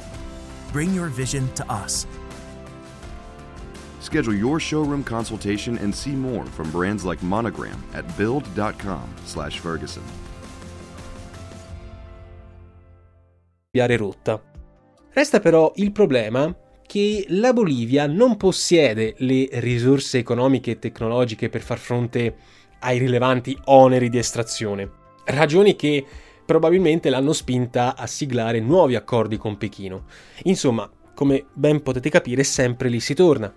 Bring 0.72 0.94
your 0.94 1.08
vision 1.08 1.52
to 1.54 1.68
us 1.70 2.06
Schedule 4.00 4.35
your 4.35 4.59
showroom 4.59 5.04
consultation 5.04 5.78
and 5.78 5.95
see 5.95 6.14
more 6.14 6.45
from 6.47 6.71
brands 6.71 7.04
like 7.04 7.23
Monogram 7.25 7.83
at 7.92 8.04
build.com/ferguson. 8.16 10.02
rotta. 13.97 14.42
Resta 15.12 15.38
però 15.40 15.73
il 15.76 15.92
problema 15.92 16.54
che 16.87 17.25
la 17.28 17.52
Bolivia 17.52 18.07
non 18.07 18.37
possiede 18.37 19.14
le 19.19 19.49
risorse 19.52 20.19
economiche 20.19 20.73
e 20.73 20.78
tecnologiche 20.80 21.49
per 21.49 21.61
far 21.61 21.78
fronte 21.78 22.35
ai 22.80 22.99
rilevanti 22.99 23.57
oneri 23.66 24.09
di 24.09 24.19
estrazione, 24.19 24.90
ragioni 25.26 25.76
che 25.76 26.04
probabilmente 26.45 27.11
l'hanno 27.11 27.33
spinta 27.33 27.95
a 27.95 28.07
siglare 28.09 28.59
nuovi 28.59 28.97
accordi 28.97 29.37
con 29.37 29.57
Pechino. 29.57 30.07
Insomma, 30.45 30.90
come 31.14 31.45
ben 31.52 31.83
potete 31.83 32.11
capire, 32.11 32.42
sempre 32.42 32.88
lì 32.88 32.99
si 32.99 33.14
torna. 33.14 33.54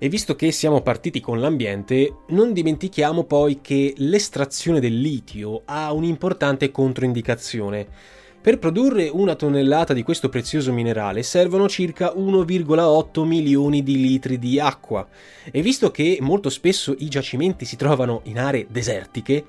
E 0.00 0.08
visto 0.08 0.36
che 0.36 0.52
siamo 0.52 0.80
partiti 0.80 1.18
con 1.20 1.40
l'ambiente, 1.40 2.18
non 2.28 2.52
dimentichiamo 2.52 3.24
poi 3.24 3.58
che 3.60 3.94
l'estrazione 3.96 4.78
del 4.78 4.96
litio 4.96 5.62
ha 5.64 5.92
un'importante 5.92 6.70
controindicazione. 6.70 7.86
Per 8.40 8.60
produrre 8.60 9.08
una 9.08 9.34
tonnellata 9.34 9.92
di 9.94 10.04
questo 10.04 10.28
prezioso 10.28 10.72
minerale 10.72 11.24
servono 11.24 11.68
circa 11.68 12.14
1,8 12.14 13.24
milioni 13.24 13.82
di 13.82 13.96
litri 14.00 14.38
di 14.38 14.60
acqua 14.60 15.06
e 15.50 15.60
visto 15.62 15.90
che 15.90 16.18
molto 16.20 16.48
spesso 16.48 16.94
i 16.98 17.08
giacimenti 17.08 17.64
si 17.64 17.74
trovano 17.74 18.20
in 18.24 18.38
aree 18.38 18.68
desertiche, 18.70 19.44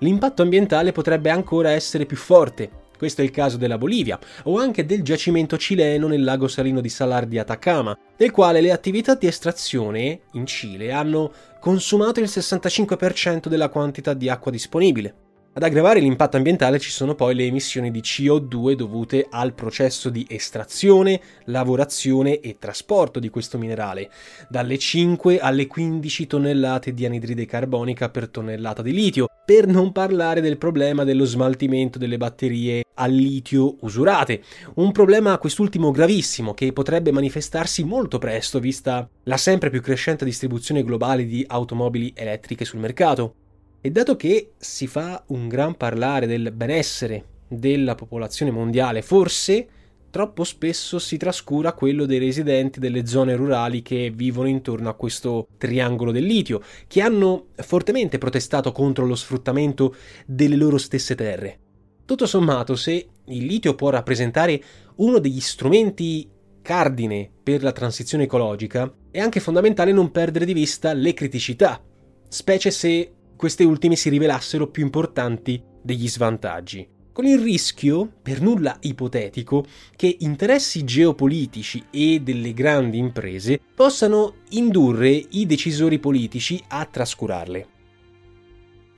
l'impatto 0.00 0.42
ambientale 0.42 0.92
potrebbe 0.92 1.30
ancora 1.30 1.70
essere 1.70 2.04
più 2.04 2.18
forte 2.18 2.83
Questo 3.04 3.20
è 3.20 3.24
il 3.26 3.32
caso 3.32 3.58
della 3.58 3.76
Bolivia 3.76 4.18
o 4.44 4.56
anche 4.56 4.86
del 4.86 5.02
giacimento 5.02 5.58
cileno 5.58 6.08
nel 6.08 6.24
lago 6.24 6.48
salino 6.48 6.80
di 6.80 6.88
Salar 6.88 7.26
di 7.26 7.38
Atacama, 7.38 7.94
nel 8.16 8.30
quale 8.30 8.62
le 8.62 8.72
attività 8.72 9.14
di 9.14 9.26
estrazione 9.26 10.22
in 10.32 10.46
Cile 10.46 10.90
hanno 10.90 11.30
consumato 11.60 12.20
il 12.20 12.30
65% 12.30 13.48
della 13.48 13.68
quantità 13.68 14.14
di 14.14 14.30
acqua 14.30 14.50
disponibile. 14.50 15.23
Ad 15.56 15.62
aggravare 15.62 16.00
l'impatto 16.00 16.36
ambientale 16.36 16.80
ci 16.80 16.90
sono 16.90 17.14
poi 17.14 17.32
le 17.36 17.44
emissioni 17.44 17.92
di 17.92 18.00
CO2 18.00 18.72
dovute 18.72 19.28
al 19.30 19.54
processo 19.54 20.10
di 20.10 20.26
estrazione, 20.28 21.20
lavorazione 21.44 22.40
e 22.40 22.56
trasporto 22.58 23.20
di 23.20 23.28
questo 23.28 23.56
minerale, 23.56 24.10
dalle 24.48 24.76
5 24.76 25.38
alle 25.38 25.68
15 25.68 26.26
tonnellate 26.26 26.92
di 26.92 27.06
anidride 27.06 27.46
carbonica 27.46 28.08
per 28.08 28.30
tonnellata 28.30 28.82
di 28.82 28.92
litio, 28.92 29.28
per 29.46 29.68
non 29.68 29.92
parlare 29.92 30.40
del 30.40 30.58
problema 30.58 31.04
dello 31.04 31.24
smaltimento 31.24 32.00
delle 32.00 32.16
batterie 32.16 32.82
al 32.94 33.12
litio 33.12 33.76
usurate, 33.82 34.42
un 34.74 34.90
problema 34.90 35.38
quest'ultimo 35.38 35.92
gravissimo 35.92 36.52
che 36.52 36.72
potrebbe 36.72 37.12
manifestarsi 37.12 37.84
molto 37.84 38.18
presto 38.18 38.58
vista 38.58 39.08
la 39.22 39.36
sempre 39.36 39.70
più 39.70 39.80
crescente 39.80 40.24
distribuzione 40.24 40.82
globale 40.82 41.24
di 41.26 41.44
automobili 41.46 42.12
elettriche 42.12 42.64
sul 42.64 42.80
mercato. 42.80 43.36
E 43.86 43.90
dato 43.90 44.16
che 44.16 44.52
si 44.56 44.86
fa 44.86 45.22
un 45.26 45.46
gran 45.46 45.76
parlare 45.76 46.26
del 46.26 46.52
benessere 46.52 47.42
della 47.46 47.94
popolazione 47.94 48.50
mondiale, 48.50 49.02
forse 49.02 49.68
troppo 50.08 50.42
spesso 50.44 50.98
si 50.98 51.18
trascura 51.18 51.74
quello 51.74 52.06
dei 52.06 52.18
residenti 52.18 52.80
delle 52.80 53.04
zone 53.04 53.36
rurali 53.36 53.82
che 53.82 54.10
vivono 54.10 54.48
intorno 54.48 54.88
a 54.88 54.94
questo 54.94 55.48
triangolo 55.58 56.12
del 56.12 56.24
litio, 56.24 56.62
che 56.86 57.02
hanno 57.02 57.48
fortemente 57.56 58.16
protestato 58.16 58.72
contro 58.72 59.04
lo 59.04 59.14
sfruttamento 59.14 59.94
delle 60.24 60.56
loro 60.56 60.78
stesse 60.78 61.14
terre. 61.14 61.58
Tutto 62.06 62.24
sommato, 62.24 62.76
se 62.76 63.06
il 63.26 63.44
litio 63.44 63.74
può 63.74 63.90
rappresentare 63.90 64.62
uno 64.96 65.18
degli 65.18 65.40
strumenti 65.40 66.26
cardine 66.62 67.30
per 67.42 67.62
la 67.62 67.72
transizione 67.72 68.24
ecologica, 68.24 68.90
è 69.10 69.20
anche 69.20 69.40
fondamentale 69.40 69.92
non 69.92 70.10
perdere 70.10 70.46
di 70.46 70.54
vista 70.54 70.94
le 70.94 71.12
criticità, 71.12 71.84
specie 72.30 72.70
se 72.70 73.12
queste 73.44 73.64
ultime 73.64 73.94
si 73.94 74.08
rivelassero 74.08 74.68
più 74.68 74.82
importanti 74.82 75.62
degli 75.82 76.08
svantaggi, 76.08 76.88
con 77.12 77.26
il 77.26 77.38
rischio, 77.38 78.10
per 78.22 78.40
nulla 78.40 78.74
ipotetico, 78.80 79.66
che 79.96 80.16
interessi 80.20 80.82
geopolitici 80.82 81.84
e 81.90 82.20
delle 82.20 82.54
grandi 82.54 82.96
imprese 82.96 83.60
possano 83.74 84.36
indurre 84.52 85.10
i 85.10 85.44
decisori 85.44 85.98
politici 85.98 86.58
a 86.68 86.86
trascurarle. 86.86 87.66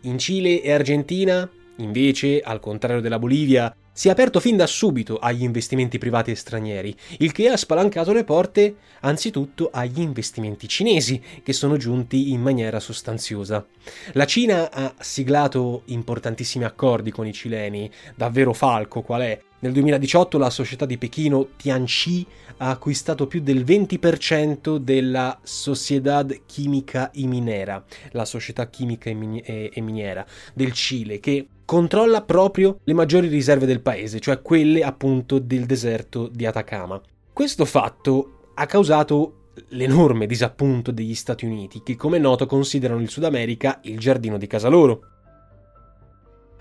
In 0.03 0.17
Cile 0.17 0.63
e 0.63 0.71
Argentina, 0.71 1.51
invece, 1.79 2.39
al 2.39 2.61
contrario 2.61 3.01
della 3.01 3.19
Bolivia, 3.19 3.75
si 3.97 4.09
è 4.09 4.11
aperto 4.11 4.41
fin 4.41 4.59
da 4.59 4.67
subito 4.67 5.17
agli 5.17 5.43
investimenti 5.43 5.97
privati 5.97 6.31
e 6.31 6.35
stranieri, 6.35 6.95
il 7.21 7.33
che 7.33 7.49
ha 7.49 7.57
spalancato 7.57 8.13
le 8.13 8.25
porte 8.25 8.77
anzitutto 9.01 9.71
agli 9.73 10.01
investimenti 10.01 10.69
cinesi, 10.69 11.19
che 11.43 11.55
sono 11.55 11.79
giunti 11.79 12.31
in 12.31 12.43
maniera 12.43 12.79
sostanziosa. 12.79 13.65
La 14.13 14.27
Cina 14.27 14.71
ha 14.71 14.95
siglato 14.99 15.81
importantissimi 15.87 16.67
accordi 16.67 17.11
con 17.11 17.27
i 17.27 17.33
cileni, 17.33 17.91
davvero 18.15 18.53
falco 18.53 19.01
qual 19.01 19.23
è, 19.23 19.41
nel 19.61 19.73
2018 19.73 20.37
la 20.37 20.51
società 20.51 20.85
di 20.85 20.99
Pechino 20.99 21.49
Tianxi 21.57 22.27
ha 22.59 22.69
acquistato 22.69 23.27
più 23.27 23.41
del 23.41 23.65
20% 23.65 24.77
della 24.77 25.39
Sociedad 25.43 26.43
Química 26.45 27.11
y 27.15 27.27
Minera, 27.27 27.83
la 28.11 28.27
società 28.27 28.69
chimica 28.69 29.09
e 29.09 29.81
miniera 29.81 30.27
del 30.53 30.73
Cile, 30.73 31.19
che 31.19 31.49
controlla 31.67 32.23
proprio 32.23 32.79
le 32.85 32.95
maggiori 32.95 33.27
riserve 33.27 33.67
del 33.67 33.83
paese, 33.83 34.21
cioè 34.21 34.41
quelle 34.41 34.83
appunto 34.83 35.39
del 35.39 35.67
deserto 35.67 36.29
di 36.29 36.47
Atacama. 36.47 36.99
Questo 37.33 37.65
fatto 37.67 38.53
ha 38.55 38.65
causato 38.67 39.51
l'enorme 39.71 40.27
disappunto 40.27 40.93
degli 40.93 41.15
Stati 41.15 41.45
Uniti, 41.45 41.83
che 41.83 41.97
come 41.97 42.19
noto 42.19 42.47
considerano 42.47 43.01
il 43.01 43.11
Sud 43.11 43.25
America 43.25 43.81
il 43.83 43.99
giardino 43.99 44.39
di 44.39 44.47
casa 44.47 44.69
loro. 44.69 45.01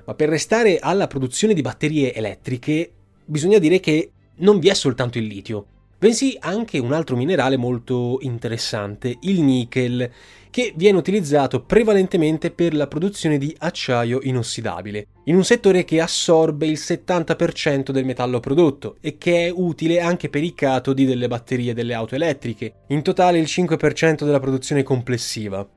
Ma 0.05 0.15
per 0.15 0.29
restare 0.29 0.79
alla 0.79 1.07
produzione 1.07 1.53
di 1.53 1.61
batterie 1.61 2.13
elettriche, 2.13 2.91
bisogna 3.23 3.59
dire 3.59 3.79
che 3.79 4.11
non 4.37 4.59
vi 4.59 4.69
è 4.69 4.73
soltanto 4.73 5.19
il 5.19 5.25
litio, 5.25 5.67
bensì 5.97 6.37
anche 6.39 6.77
un 6.79 6.93
altro 6.93 7.15
minerale 7.15 7.57
molto 7.57 8.17
interessante, 8.21 9.17
il 9.21 9.41
nickel, 9.41 10.09
che 10.49 10.73
viene 10.75 10.97
utilizzato 10.97 11.63
prevalentemente 11.63 12.49
per 12.49 12.73
la 12.73 12.87
produzione 12.87 13.37
di 13.37 13.53
acciaio 13.59 14.19
inossidabile, 14.21 15.07
in 15.25 15.35
un 15.35 15.43
settore 15.43 15.83
che 15.83 15.99
assorbe 15.99 16.65
il 16.65 16.77
70% 16.79 17.91
del 17.91 18.05
metallo 18.05 18.39
prodotto 18.39 18.95
e 19.01 19.17
che 19.17 19.47
è 19.47 19.51
utile 19.53 19.99
anche 19.99 20.29
per 20.29 20.43
i 20.43 20.53
catodi 20.53 21.03
delle 21.03 21.27
batterie 21.27 21.73
delle 21.73 21.93
auto 21.93 22.15
elettriche, 22.15 22.73
in 22.87 23.01
totale 23.01 23.37
il 23.37 23.47
5% 23.49 24.23
della 24.23 24.39
produzione 24.39 24.83
complessiva. 24.83 25.67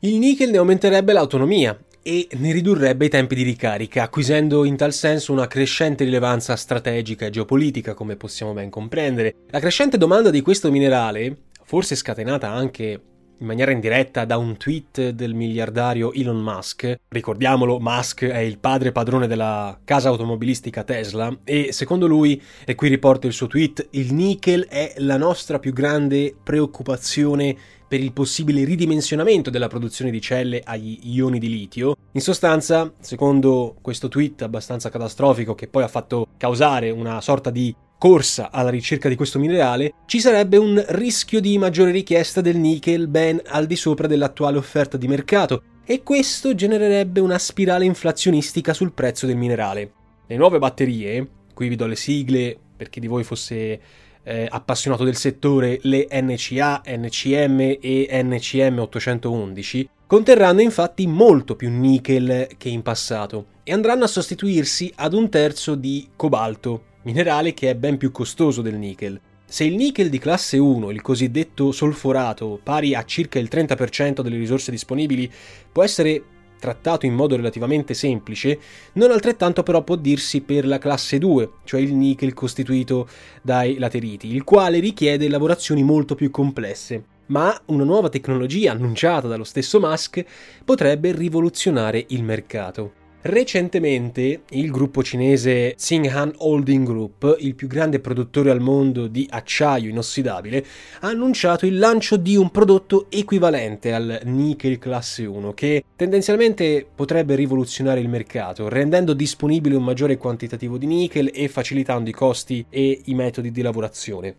Il 0.00 0.18
nickel 0.18 0.50
ne 0.50 0.58
aumenterebbe 0.58 1.12
l'autonomia 1.12 1.76
e 2.08 2.26
ne 2.38 2.52
ridurrebbe 2.52 3.04
i 3.04 3.10
tempi 3.10 3.34
di 3.34 3.42
ricarica, 3.42 4.04
acquisendo 4.04 4.64
in 4.64 4.76
tal 4.76 4.94
senso 4.94 5.30
una 5.30 5.46
crescente 5.46 6.04
rilevanza 6.04 6.56
strategica 6.56 7.26
e 7.26 7.30
geopolitica, 7.30 7.92
come 7.92 8.16
possiamo 8.16 8.54
ben 8.54 8.70
comprendere. 8.70 9.34
La 9.50 9.60
crescente 9.60 9.98
domanda 9.98 10.30
di 10.30 10.40
questo 10.40 10.70
minerale, 10.70 11.36
forse 11.64 11.96
scatenata 11.96 12.48
anche 12.48 13.02
in 13.40 13.46
maniera 13.46 13.72
indiretta 13.72 14.24
da 14.24 14.38
un 14.38 14.56
tweet 14.56 15.10
del 15.10 15.34
miliardario 15.34 16.10
Elon 16.14 16.40
Musk. 16.40 16.98
Ricordiamolo, 17.08 17.78
Musk 17.78 18.24
è 18.24 18.38
il 18.38 18.58
padre 18.58 18.90
padrone 18.90 19.26
della 19.26 19.78
casa 19.84 20.08
automobilistica 20.08 20.84
Tesla 20.84 21.40
e 21.44 21.72
secondo 21.72 22.06
lui, 22.06 22.40
e 22.64 22.74
qui 22.74 22.88
riporto 22.88 23.26
il 23.26 23.34
suo 23.34 23.48
tweet, 23.48 23.88
il 23.90 24.14
nickel 24.14 24.64
è 24.66 24.94
la 24.96 25.18
nostra 25.18 25.58
più 25.58 25.74
grande 25.74 26.34
preoccupazione 26.42 27.54
per 27.88 28.00
il 28.00 28.12
possibile 28.12 28.64
ridimensionamento 28.64 29.48
della 29.48 29.68
produzione 29.68 30.10
di 30.10 30.20
celle 30.20 30.60
agli 30.62 30.98
ioni 31.04 31.38
di 31.38 31.48
litio. 31.48 31.96
In 32.12 32.20
sostanza, 32.22 32.90
secondo 33.00 33.76
questo 33.82 34.08
tweet 34.08 34.40
abbastanza 34.42 34.88
catastrofico 34.88 35.54
che 35.54 35.68
poi 35.68 35.82
ha 35.82 35.88
fatto 35.88 36.28
causare 36.38 36.90
una 36.90 37.20
sorta 37.20 37.50
di 37.50 37.74
corsa 37.98 38.50
alla 38.50 38.70
ricerca 38.70 39.10
di 39.10 39.14
questo 39.14 39.38
minerale, 39.38 39.92
ci 40.06 40.18
sarebbe 40.18 40.56
un 40.56 40.82
rischio 40.88 41.38
di 41.40 41.58
maggiore 41.58 41.90
richiesta 41.90 42.40
del 42.40 42.56
nickel 42.56 43.08
ben 43.08 43.42
al 43.44 43.66
di 43.66 43.76
sopra 43.76 44.06
dell'attuale 44.06 44.56
offerta 44.56 44.96
di 44.96 45.06
mercato 45.06 45.62
e 45.84 46.02
questo 46.02 46.54
genererebbe 46.54 47.20
una 47.20 47.38
spirale 47.38 47.84
inflazionistica 47.84 48.72
sul 48.72 48.92
prezzo 48.92 49.26
del 49.26 49.36
minerale. 49.36 49.92
Le 50.26 50.36
nuove 50.36 50.58
batterie, 50.58 51.28
qui 51.52 51.68
vi 51.68 51.76
do 51.76 51.86
le 51.86 51.96
sigle 51.96 52.58
per 52.74 52.88
chi 52.88 53.00
di 53.00 53.06
voi 53.06 53.24
fosse 53.24 53.80
eh, 54.22 54.46
appassionato 54.48 55.04
del 55.04 55.16
settore, 55.16 55.78
le 55.82 56.06
NCA, 56.10 56.82
NCM 56.86 57.78
e 57.80 58.08
NCM 58.22 58.78
811, 58.78 59.88
conterranno 60.08 60.62
infatti 60.62 61.06
molto 61.06 61.54
più 61.54 61.68
nickel 61.68 62.48
che 62.56 62.70
in 62.70 62.80
passato 62.80 63.48
e 63.62 63.74
andranno 63.74 64.04
a 64.04 64.08
sostituirsi 64.08 64.90
ad 64.96 65.12
un 65.12 65.28
terzo 65.28 65.74
di 65.74 66.08
cobalto, 66.16 66.84
minerale 67.02 67.52
che 67.52 67.68
è 67.68 67.74
ben 67.74 67.98
più 67.98 68.10
costoso 68.10 68.62
del 68.62 68.76
nickel. 68.76 69.20
Se 69.44 69.64
il 69.64 69.74
nickel 69.74 70.08
di 70.08 70.18
classe 70.18 70.56
1, 70.56 70.90
il 70.92 71.02
cosiddetto 71.02 71.72
solforato, 71.72 72.58
pari 72.62 72.94
a 72.94 73.04
circa 73.04 73.38
il 73.38 73.50
30% 73.52 74.22
delle 74.22 74.38
risorse 74.38 74.70
disponibili, 74.70 75.30
può 75.70 75.82
essere 75.82 76.22
trattato 76.58 77.04
in 77.04 77.12
modo 77.12 77.36
relativamente 77.36 77.92
semplice, 77.92 78.58
non 78.94 79.10
altrettanto 79.10 79.62
però 79.62 79.84
può 79.84 79.96
dirsi 79.96 80.40
per 80.40 80.66
la 80.66 80.78
classe 80.78 81.18
2, 81.18 81.50
cioè 81.64 81.82
il 81.82 81.94
nickel 81.94 82.32
costituito 82.32 83.06
dai 83.42 83.76
lateriti, 83.76 84.32
il 84.34 84.42
quale 84.42 84.78
richiede 84.78 85.28
lavorazioni 85.28 85.82
molto 85.82 86.14
più 86.14 86.30
complesse. 86.30 87.16
Ma 87.28 87.58
una 87.66 87.84
nuova 87.84 88.08
tecnologia 88.08 88.72
annunciata 88.72 89.28
dallo 89.28 89.44
stesso 89.44 89.80
Musk 89.80 90.24
potrebbe 90.64 91.12
rivoluzionare 91.12 92.04
il 92.08 92.22
mercato. 92.22 92.92
Recentemente 93.20 94.42
il 94.50 94.70
gruppo 94.70 95.02
cinese 95.02 95.74
Xinghan 95.74 96.34
Holding 96.36 96.86
Group, 96.86 97.36
il 97.40 97.56
più 97.56 97.66
grande 97.66 97.98
produttore 97.98 98.50
al 98.50 98.60
mondo 98.60 99.08
di 99.08 99.26
acciaio 99.28 99.90
inossidabile, 99.90 100.64
ha 101.00 101.08
annunciato 101.08 101.66
il 101.66 101.78
lancio 101.78 102.16
di 102.16 102.36
un 102.36 102.50
prodotto 102.50 103.06
equivalente 103.10 103.92
al 103.92 104.20
nickel 104.24 104.78
classe 104.78 105.26
1 105.26 105.52
che 105.52 105.84
tendenzialmente 105.96 106.86
potrebbe 106.94 107.34
rivoluzionare 107.34 108.00
il 108.00 108.08
mercato, 108.08 108.68
rendendo 108.68 109.12
disponibile 109.12 109.76
un 109.76 109.84
maggiore 109.84 110.16
quantitativo 110.16 110.78
di 110.78 110.86
nickel 110.86 111.30
e 111.34 111.48
facilitando 111.48 112.08
i 112.08 112.14
costi 112.14 112.64
e 112.70 113.02
i 113.04 113.14
metodi 113.14 113.50
di 113.50 113.62
lavorazione. 113.62 114.36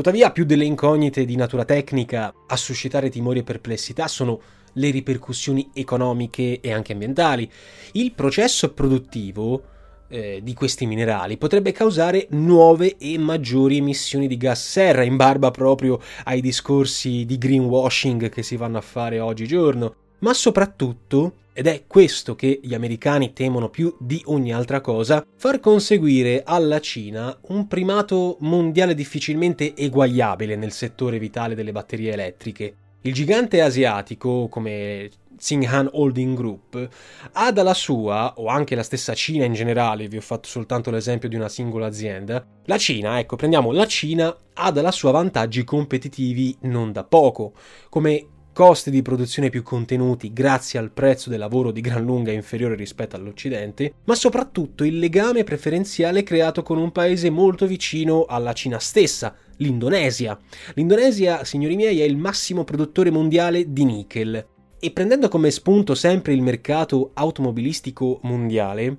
Tuttavia, 0.00 0.30
più 0.30 0.46
delle 0.46 0.64
incognite 0.64 1.26
di 1.26 1.36
natura 1.36 1.66
tecnica 1.66 2.32
a 2.46 2.56
suscitare 2.56 3.10
timori 3.10 3.40
e 3.40 3.42
perplessità 3.42 4.08
sono 4.08 4.40
le 4.72 4.88
ripercussioni 4.88 5.72
economiche 5.74 6.60
e 6.62 6.72
anche 6.72 6.94
ambientali. 6.94 7.46
Il 7.92 8.12
processo 8.12 8.72
produttivo 8.72 9.62
eh, 10.08 10.40
di 10.42 10.54
questi 10.54 10.86
minerali 10.86 11.36
potrebbe 11.36 11.72
causare 11.72 12.28
nuove 12.30 12.96
e 12.96 13.18
maggiori 13.18 13.76
emissioni 13.76 14.26
di 14.26 14.38
gas 14.38 14.70
serra 14.70 15.02
in 15.02 15.16
barba 15.16 15.50
proprio 15.50 16.00
ai 16.24 16.40
discorsi 16.40 17.26
di 17.26 17.36
greenwashing 17.36 18.30
che 18.30 18.42
si 18.42 18.56
vanno 18.56 18.78
a 18.78 18.80
fare 18.80 19.20
oggigiorno. 19.20 19.94
ma 20.20 20.32
soprattutto 20.32 21.34
ed 21.60 21.66
è 21.66 21.84
questo 21.86 22.34
che 22.36 22.58
gli 22.62 22.72
americani 22.72 23.34
temono 23.34 23.68
più 23.68 23.94
di 24.00 24.22
ogni 24.28 24.50
altra 24.50 24.80
cosa, 24.80 25.22
far 25.36 25.60
conseguire 25.60 26.42
alla 26.42 26.80
Cina 26.80 27.38
un 27.48 27.68
primato 27.68 28.38
mondiale 28.40 28.94
difficilmente 28.94 29.76
eguagliabile 29.76 30.56
nel 30.56 30.72
settore 30.72 31.18
vitale 31.18 31.54
delle 31.54 31.70
batterie 31.70 32.14
elettriche. 32.14 32.76
Il 33.02 33.12
gigante 33.12 33.60
asiatico, 33.60 34.48
come 34.48 35.10
Tsinghan 35.36 35.90
Holding 35.92 36.34
Group, 36.34 36.88
ha 37.32 37.52
dalla 37.52 37.74
sua, 37.74 38.32
o 38.38 38.46
anche 38.46 38.74
la 38.74 38.82
stessa 38.82 39.12
Cina 39.12 39.44
in 39.44 39.52
generale, 39.52 40.08
vi 40.08 40.16
ho 40.16 40.22
fatto 40.22 40.48
soltanto 40.48 40.90
l'esempio 40.90 41.28
di 41.28 41.36
una 41.36 41.50
singola 41.50 41.88
azienda, 41.88 42.42
la 42.64 42.78
Cina, 42.78 43.18
ecco, 43.18 43.36
prendiamo 43.36 43.70
la 43.70 43.86
Cina, 43.86 44.34
ha 44.54 44.70
dalla 44.70 44.92
sua 44.92 45.10
vantaggi 45.10 45.62
competitivi 45.64 46.56
non 46.60 46.90
da 46.90 47.04
poco, 47.04 47.52
come 47.90 48.38
costi 48.52 48.90
di 48.90 49.02
produzione 49.02 49.48
più 49.48 49.62
contenuti 49.62 50.32
grazie 50.32 50.78
al 50.78 50.90
prezzo 50.90 51.30
del 51.30 51.38
lavoro 51.38 51.70
di 51.70 51.80
gran 51.80 52.04
lunga 52.04 52.32
inferiore 52.32 52.74
rispetto 52.74 53.16
all'Occidente, 53.16 53.94
ma 54.04 54.14
soprattutto 54.14 54.84
il 54.84 54.98
legame 54.98 55.44
preferenziale 55.44 56.22
creato 56.22 56.62
con 56.62 56.78
un 56.78 56.92
paese 56.92 57.30
molto 57.30 57.66
vicino 57.66 58.24
alla 58.24 58.52
Cina 58.52 58.78
stessa, 58.78 59.34
l'Indonesia. 59.56 60.38
L'Indonesia, 60.74 61.44
signori 61.44 61.76
miei, 61.76 62.00
è 62.00 62.04
il 62.04 62.16
massimo 62.16 62.64
produttore 62.64 63.10
mondiale 63.10 63.72
di 63.72 63.84
nickel. 63.84 64.46
E 64.78 64.90
prendendo 64.92 65.28
come 65.28 65.50
spunto 65.50 65.94
sempre 65.94 66.32
il 66.32 66.42
mercato 66.42 67.10
automobilistico 67.14 68.20
mondiale, 68.22 68.96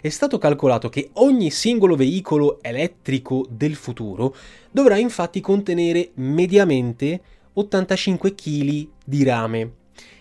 è 0.00 0.08
stato 0.08 0.38
calcolato 0.38 0.88
che 0.88 1.10
ogni 1.14 1.50
singolo 1.50 1.96
veicolo 1.96 2.62
elettrico 2.62 3.44
del 3.50 3.74
futuro 3.74 4.34
dovrà 4.70 4.96
infatti 4.96 5.40
contenere 5.40 6.12
mediamente 6.14 7.20
85 7.54 8.34
kg 8.34 8.88
di 9.04 9.24
rame, 9.24 9.72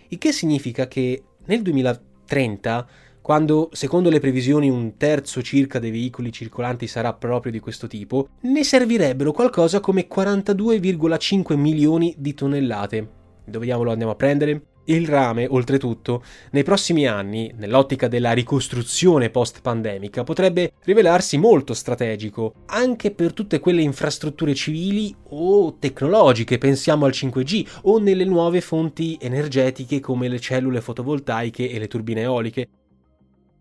il 0.10 0.18
che 0.18 0.32
significa 0.32 0.88
che 0.88 1.24
nel 1.46 1.62
2030 1.62 2.88
quando, 3.24 3.70
secondo 3.72 4.10
le 4.10 4.20
previsioni, 4.20 4.70
un 4.70 4.98
terzo 4.98 5.42
circa 5.42 5.80
dei 5.80 5.92
veicoli 5.92 6.30
circolanti 6.30 6.88
sarà 6.88 7.14
proprio 7.14 7.54
di 7.54 7.60
questo 7.60 7.88
tipo, 7.88 8.28
ne 8.42 8.66
servirebbero 8.66 9.32
qualcosa 9.32 9.80
come 9.80 10.10
42,5 10.10 11.56
milioni 11.56 12.14
di 12.18 12.34
tonnellate. 12.34 13.10
Dove 13.46 13.64
diavolo 13.64 13.92
andiamo 13.92 14.12
a 14.12 14.16
prendere? 14.16 14.73
Il 14.86 15.08
rame, 15.08 15.48
oltretutto, 15.50 16.22
nei 16.52 16.64
prossimi 16.64 17.08
anni, 17.08 17.54
nell'ottica 17.56 18.10
della 18.10 18.34
ricostruzione 18.34 19.30
post-pandemica, 19.30 20.26
potrebbe 20.26 20.74
rivelarsi 20.84 21.38
molto 21.38 21.74
strategico, 21.74 22.56
anche 22.66 23.12
per 23.12 23.32
tutte 23.32 23.62
quelle 23.62 23.82
infrastrutture 23.82 24.54
civili 24.54 25.16
o 25.30 25.78
tecnologiche, 25.80 26.58
pensiamo 26.58 27.06
al 27.06 27.14
5G, 27.14 27.66
o 27.84 27.98
nelle 27.98 28.26
nuove 28.26 28.60
fonti 28.60 29.18
energetiche 29.22 30.02
come 30.02 30.28
le 30.28 30.42
cellule 30.42 30.82
fotovoltaiche 30.82 31.70
e 31.70 31.80
le 31.80 31.88
turbine 31.88 32.24
eoliche. 32.24 32.68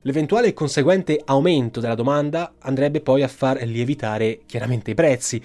L'eventuale 0.00 0.52
conseguente 0.52 1.22
aumento 1.24 1.78
della 1.78 1.94
domanda 1.94 2.54
andrebbe 2.58 3.00
poi 3.00 3.22
a 3.22 3.28
far 3.28 3.62
lievitare 3.62 4.40
chiaramente 4.44 4.90
i 4.90 4.94
prezzi, 4.94 5.40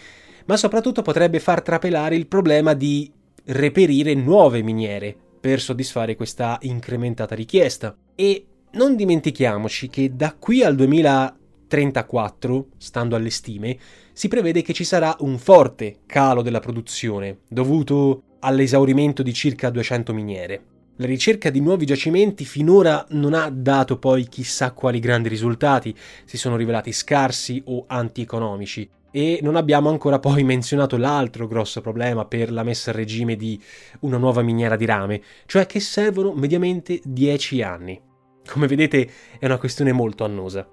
ma 0.46 0.58
soprattutto 0.58 1.04
potrebbe 1.04 1.40
far 1.40 1.62
trapelare 1.62 2.16
il 2.16 2.26
problema 2.26 2.74
di 2.74 3.12
reperire 3.46 4.16
nuove 4.16 4.64
miniere 4.64 5.26
per 5.40 5.62
soddisfare 5.62 6.16
questa 6.16 6.58
incrementata 6.62 7.36
richiesta. 7.36 7.96
E 8.16 8.46
non 8.72 8.96
dimentichiamoci 8.96 9.90
che 9.90 10.16
da 10.16 10.36
qui 10.38 10.64
al 10.64 10.76
2034, 10.76 12.68
stando 12.78 13.16
alle 13.16 13.30
stime, 13.30 13.78
si 14.14 14.28
prevede 14.28 14.62
che 14.62 14.74
ci 14.74 14.84
sarà 14.84 15.16
un 15.20 15.38
forte 15.38 16.00
calo 16.06 16.42
della 16.42 16.60
produzione, 16.60 17.40
dovuto 17.48 18.24
all'esaurimento 18.40 19.24
di 19.24 19.34
circa 19.34 19.70
200 19.70 20.14
miniere. 20.14 20.64
La 20.98 21.06
ricerca 21.06 21.52
di 21.52 21.62
nuovi 21.62 21.86
giacimenti 21.86 22.44
finora 22.44 23.06
non 23.12 23.36
ha 23.36 23.50
dato 23.52 24.00
poi 24.00 24.28
chissà 24.28 24.72
quali 24.72 25.00
grandi 25.00 25.30
risultati, 25.30 25.96
si 26.26 26.38
sono 26.38 26.56
rivelati 26.56 26.92
scarsi 26.92 27.62
o 27.66 27.84
antieconomici 27.88 28.90
e 29.18 29.40
non 29.42 29.56
abbiamo 29.56 29.90
ancora 29.90 30.20
poi 30.20 30.44
menzionato 30.44 30.96
l'altro 30.96 31.48
grosso 31.48 31.82
problema 31.82 32.26
per 32.26 32.52
la 32.52 32.62
messa 32.62 32.92
a 32.92 32.94
regime 32.94 33.36
di 33.36 33.60
una 34.02 34.18
nuova 34.18 34.44
miniera 34.44 34.76
di 34.76 34.86
rame, 34.86 35.24
cioè 35.48 35.66
che 35.66 35.80
servono 35.80 36.34
mediamente 36.34 37.02
10 37.04 37.64
anni. 37.64 38.00
Come 38.48 38.68
vedete 38.68 39.10
è 39.40 39.46
una 39.46 39.58
questione 39.58 39.92
molto 39.92 40.24
annosa. 40.24 40.70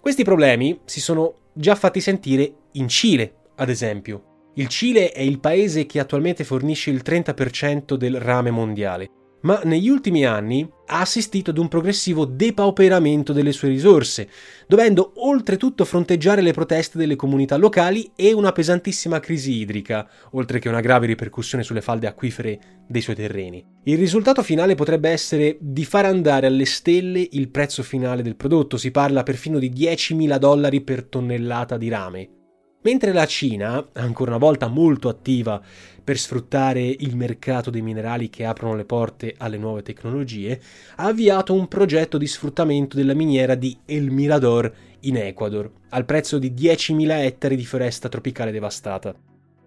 Questi 0.00 0.22
problemi 0.22 0.78
si 0.84 1.00
sono 1.00 1.34
già 1.52 1.74
fatti 1.74 2.00
sentire 2.00 2.52
in 2.74 2.86
Cile, 2.86 3.34
ad 3.56 3.68
esempio. 3.68 4.50
Il 4.54 4.68
Cile 4.68 5.10
è 5.10 5.22
il 5.22 5.40
paese 5.40 5.84
che 5.84 5.98
attualmente 5.98 6.44
fornisce 6.44 6.90
il 6.90 7.02
30% 7.04 7.94
del 7.94 8.20
rame 8.20 8.52
mondiale 8.52 9.10
ma 9.40 9.60
negli 9.64 9.88
ultimi 9.88 10.24
anni 10.24 10.68
ha 10.88 11.00
assistito 11.00 11.50
ad 11.50 11.58
un 11.58 11.68
progressivo 11.68 12.24
depauperamento 12.24 13.32
delle 13.32 13.52
sue 13.52 13.68
risorse, 13.68 14.28
dovendo 14.66 15.12
oltretutto 15.16 15.84
fronteggiare 15.84 16.40
le 16.40 16.52
proteste 16.52 16.98
delle 16.98 17.16
comunità 17.16 17.56
locali 17.56 18.10
e 18.16 18.32
una 18.32 18.52
pesantissima 18.52 19.20
crisi 19.20 19.52
idrica, 19.52 20.08
oltre 20.32 20.58
che 20.58 20.68
una 20.68 20.80
grave 20.80 21.06
ripercussione 21.06 21.62
sulle 21.62 21.82
falde 21.82 22.06
acquifere 22.06 22.58
dei 22.86 23.02
suoi 23.02 23.16
terreni. 23.16 23.64
Il 23.84 23.98
risultato 23.98 24.42
finale 24.42 24.74
potrebbe 24.74 25.10
essere 25.10 25.58
di 25.60 25.84
far 25.84 26.06
andare 26.06 26.46
alle 26.46 26.64
stelle 26.64 27.26
il 27.32 27.50
prezzo 27.50 27.82
finale 27.82 28.22
del 28.22 28.36
prodotto, 28.36 28.76
si 28.76 28.90
parla 28.90 29.22
perfino 29.22 29.58
di 29.58 29.70
10.000 29.70 30.38
dollari 30.38 30.80
per 30.80 31.04
tonnellata 31.04 31.76
di 31.76 31.88
rame. 31.88 32.30
Mentre 32.88 33.12
la 33.12 33.26
Cina, 33.26 33.86
ancora 33.92 34.30
una 34.30 34.38
volta 34.38 34.66
molto 34.66 35.10
attiva 35.10 35.60
per 36.02 36.16
sfruttare 36.16 36.80
il 36.80 37.16
mercato 37.16 37.68
dei 37.68 37.82
minerali 37.82 38.30
che 38.30 38.46
aprono 38.46 38.74
le 38.76 38.86
porte 38.86 39.34
alle 39.36 39.58
nuove 39.58 39.82
tecnologie, 39.82 40.58
ha 40.96 41.04
avviato 41.04 41.52
un 41.52 41.68
progetto 41.68 42.16
di 42.16 42.26
sfruttamento 42.26 42.96
della 42.96 43.12
miniera 43.12 43.54
di 43.56 43.76
El 43.84 44.10
Mirador 44.10 44.72
in 45.00 45.18
Ecuador, 45.18 45.70
al 45.90 46.06
prezzo 46.06 46.38
di 46.38 46.52
10.000 46.52 47.10
ettari 47.10 47.56
di 47.56 47.66
foresta 47.66 48.08
tropicale 48.08 48.52
devastata. 48.52 49.14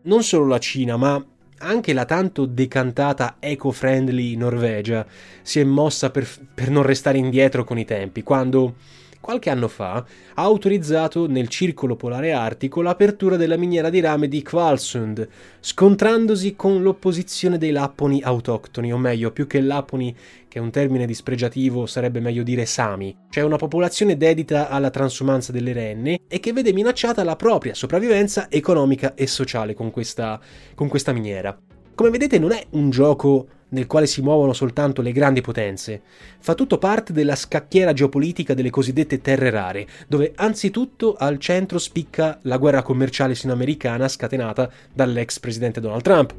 Non 0.02 0.24
solo 0.24 0.48
la 0.48 0.58
Cina, 0.58 0.98
ma 0.98 1.24
anche 1.60 1.94
la 1.94 2.06
tanto 2.06 2.48
decantata 2.48 3.36
eco-friendly 3.38 4.36
Norvegia 4.36 5.06
si 5.44 5.60
è 5.60 5.64
mossa 5.64 6.10
per, 6.10 6.28
per 6.56 6.72
non 6.72 6.82
restare 6.82 7.20
indietro 7.20 7.66
con 7.66 7.78
i 7.78 7.86
tempi, 7.86 8.24
quando 8.24 8.78
qualche 9.22 9.50
anno 9.50 9.70
fa 9.70 9.94
ha 9.94 10.42
autorizzato 10.42 11.28
nel 11.28 11.48
circolo 11.48 11.96
polare 11.96 12.34
artico 12.34 12.82
l'apertura 12.82 13.38
della 13.38 13.56
miniera 13.56 13.90
di 13.90 14.02
rame 14.02 14.28
di 14.28 14.42
Kvalsund, 14.42 15.28
scontrandosi 15.62 16.56
con 16.56 16.82
l'opposizione 16.82 17.58
dei 17.58 17.72
lapponi 17.72 18.22
autoctoni, 18.22 18.92
o 18.92 18.98
meglio, 18.98 19.32
più 19.32 19.48
che 19.48 19.62
lapponi, 19.62 20.14
che 20.48 20.60
è 20.60 20.62
un 20.62 20.72
termine 20.72 21.06
dispregiativo, 21.06 21.86
sarebbe 21.86 22.20
meglio 22.20 22.44
dire 22.44 22.66
sami, 22.66 23.16
cioè 23.30 23.44
una 23.44 23.56
popolazione 23.56 24.18
dedita 24.18 24.68
alla 24.68 24.90
transumanza 24.90 25.52
delle 25.52 25.72
renne 25.72 26.22
e 26.28 26.40
che 26.40 26.52
vede 26.52 26.74
minacciata 26.74 27.24
la 27.24 27.36
propria 27.38 27.74
sopravvivenza 27.74 28.50
economica 28.50 29.14
e 29.14 29.28
sociale 29.28 29.74
con 29.74 29.92
questa, 29.92 30.40
con 30.76 30.90
questa 30.90 31.14
miniera. 31.14 31.58
Come 32.02 32.14
vedete 32.14 32.40
non 32.40 32.52
è 32.52 32.66
un 32.72 32.90
gioco 32.90 33.46
nel 33.70 33.86
quale 33.86 34.08
si 34.08 34.24
muovono 34.24 34.54
soltanto 34.54 35.04
le 35.04 35.12
grandi 35.12 35.42
potenze, 35.42 36.02
fa 36.40 36.56
tutto 36.56 36.80
parte 36.80 37.14
della 37.14 37.36
scacchiera 37.36 37.94
geopolitica 37.94 38.56
delle 38.56 38.72
cosiddette 38.72 39.22
terre 39.22 39.52
rare, 39.52 39.88
dove 40.08 40.32
anzitutto 40.36 41.14
al 41.16 41.38
centro 41.38 41.78
spicca 41.78 42.40
la 42.42 42.58
guerra 42.58 42.82
commerciale 42.82 43.36
sinoamericana 43.36 44.08
scatenata 44.08 44.68
dall'ex 44.92 45.38
presidente 45.38 45.80
Donald 45.80 46.02
Trump. 46.02 46.34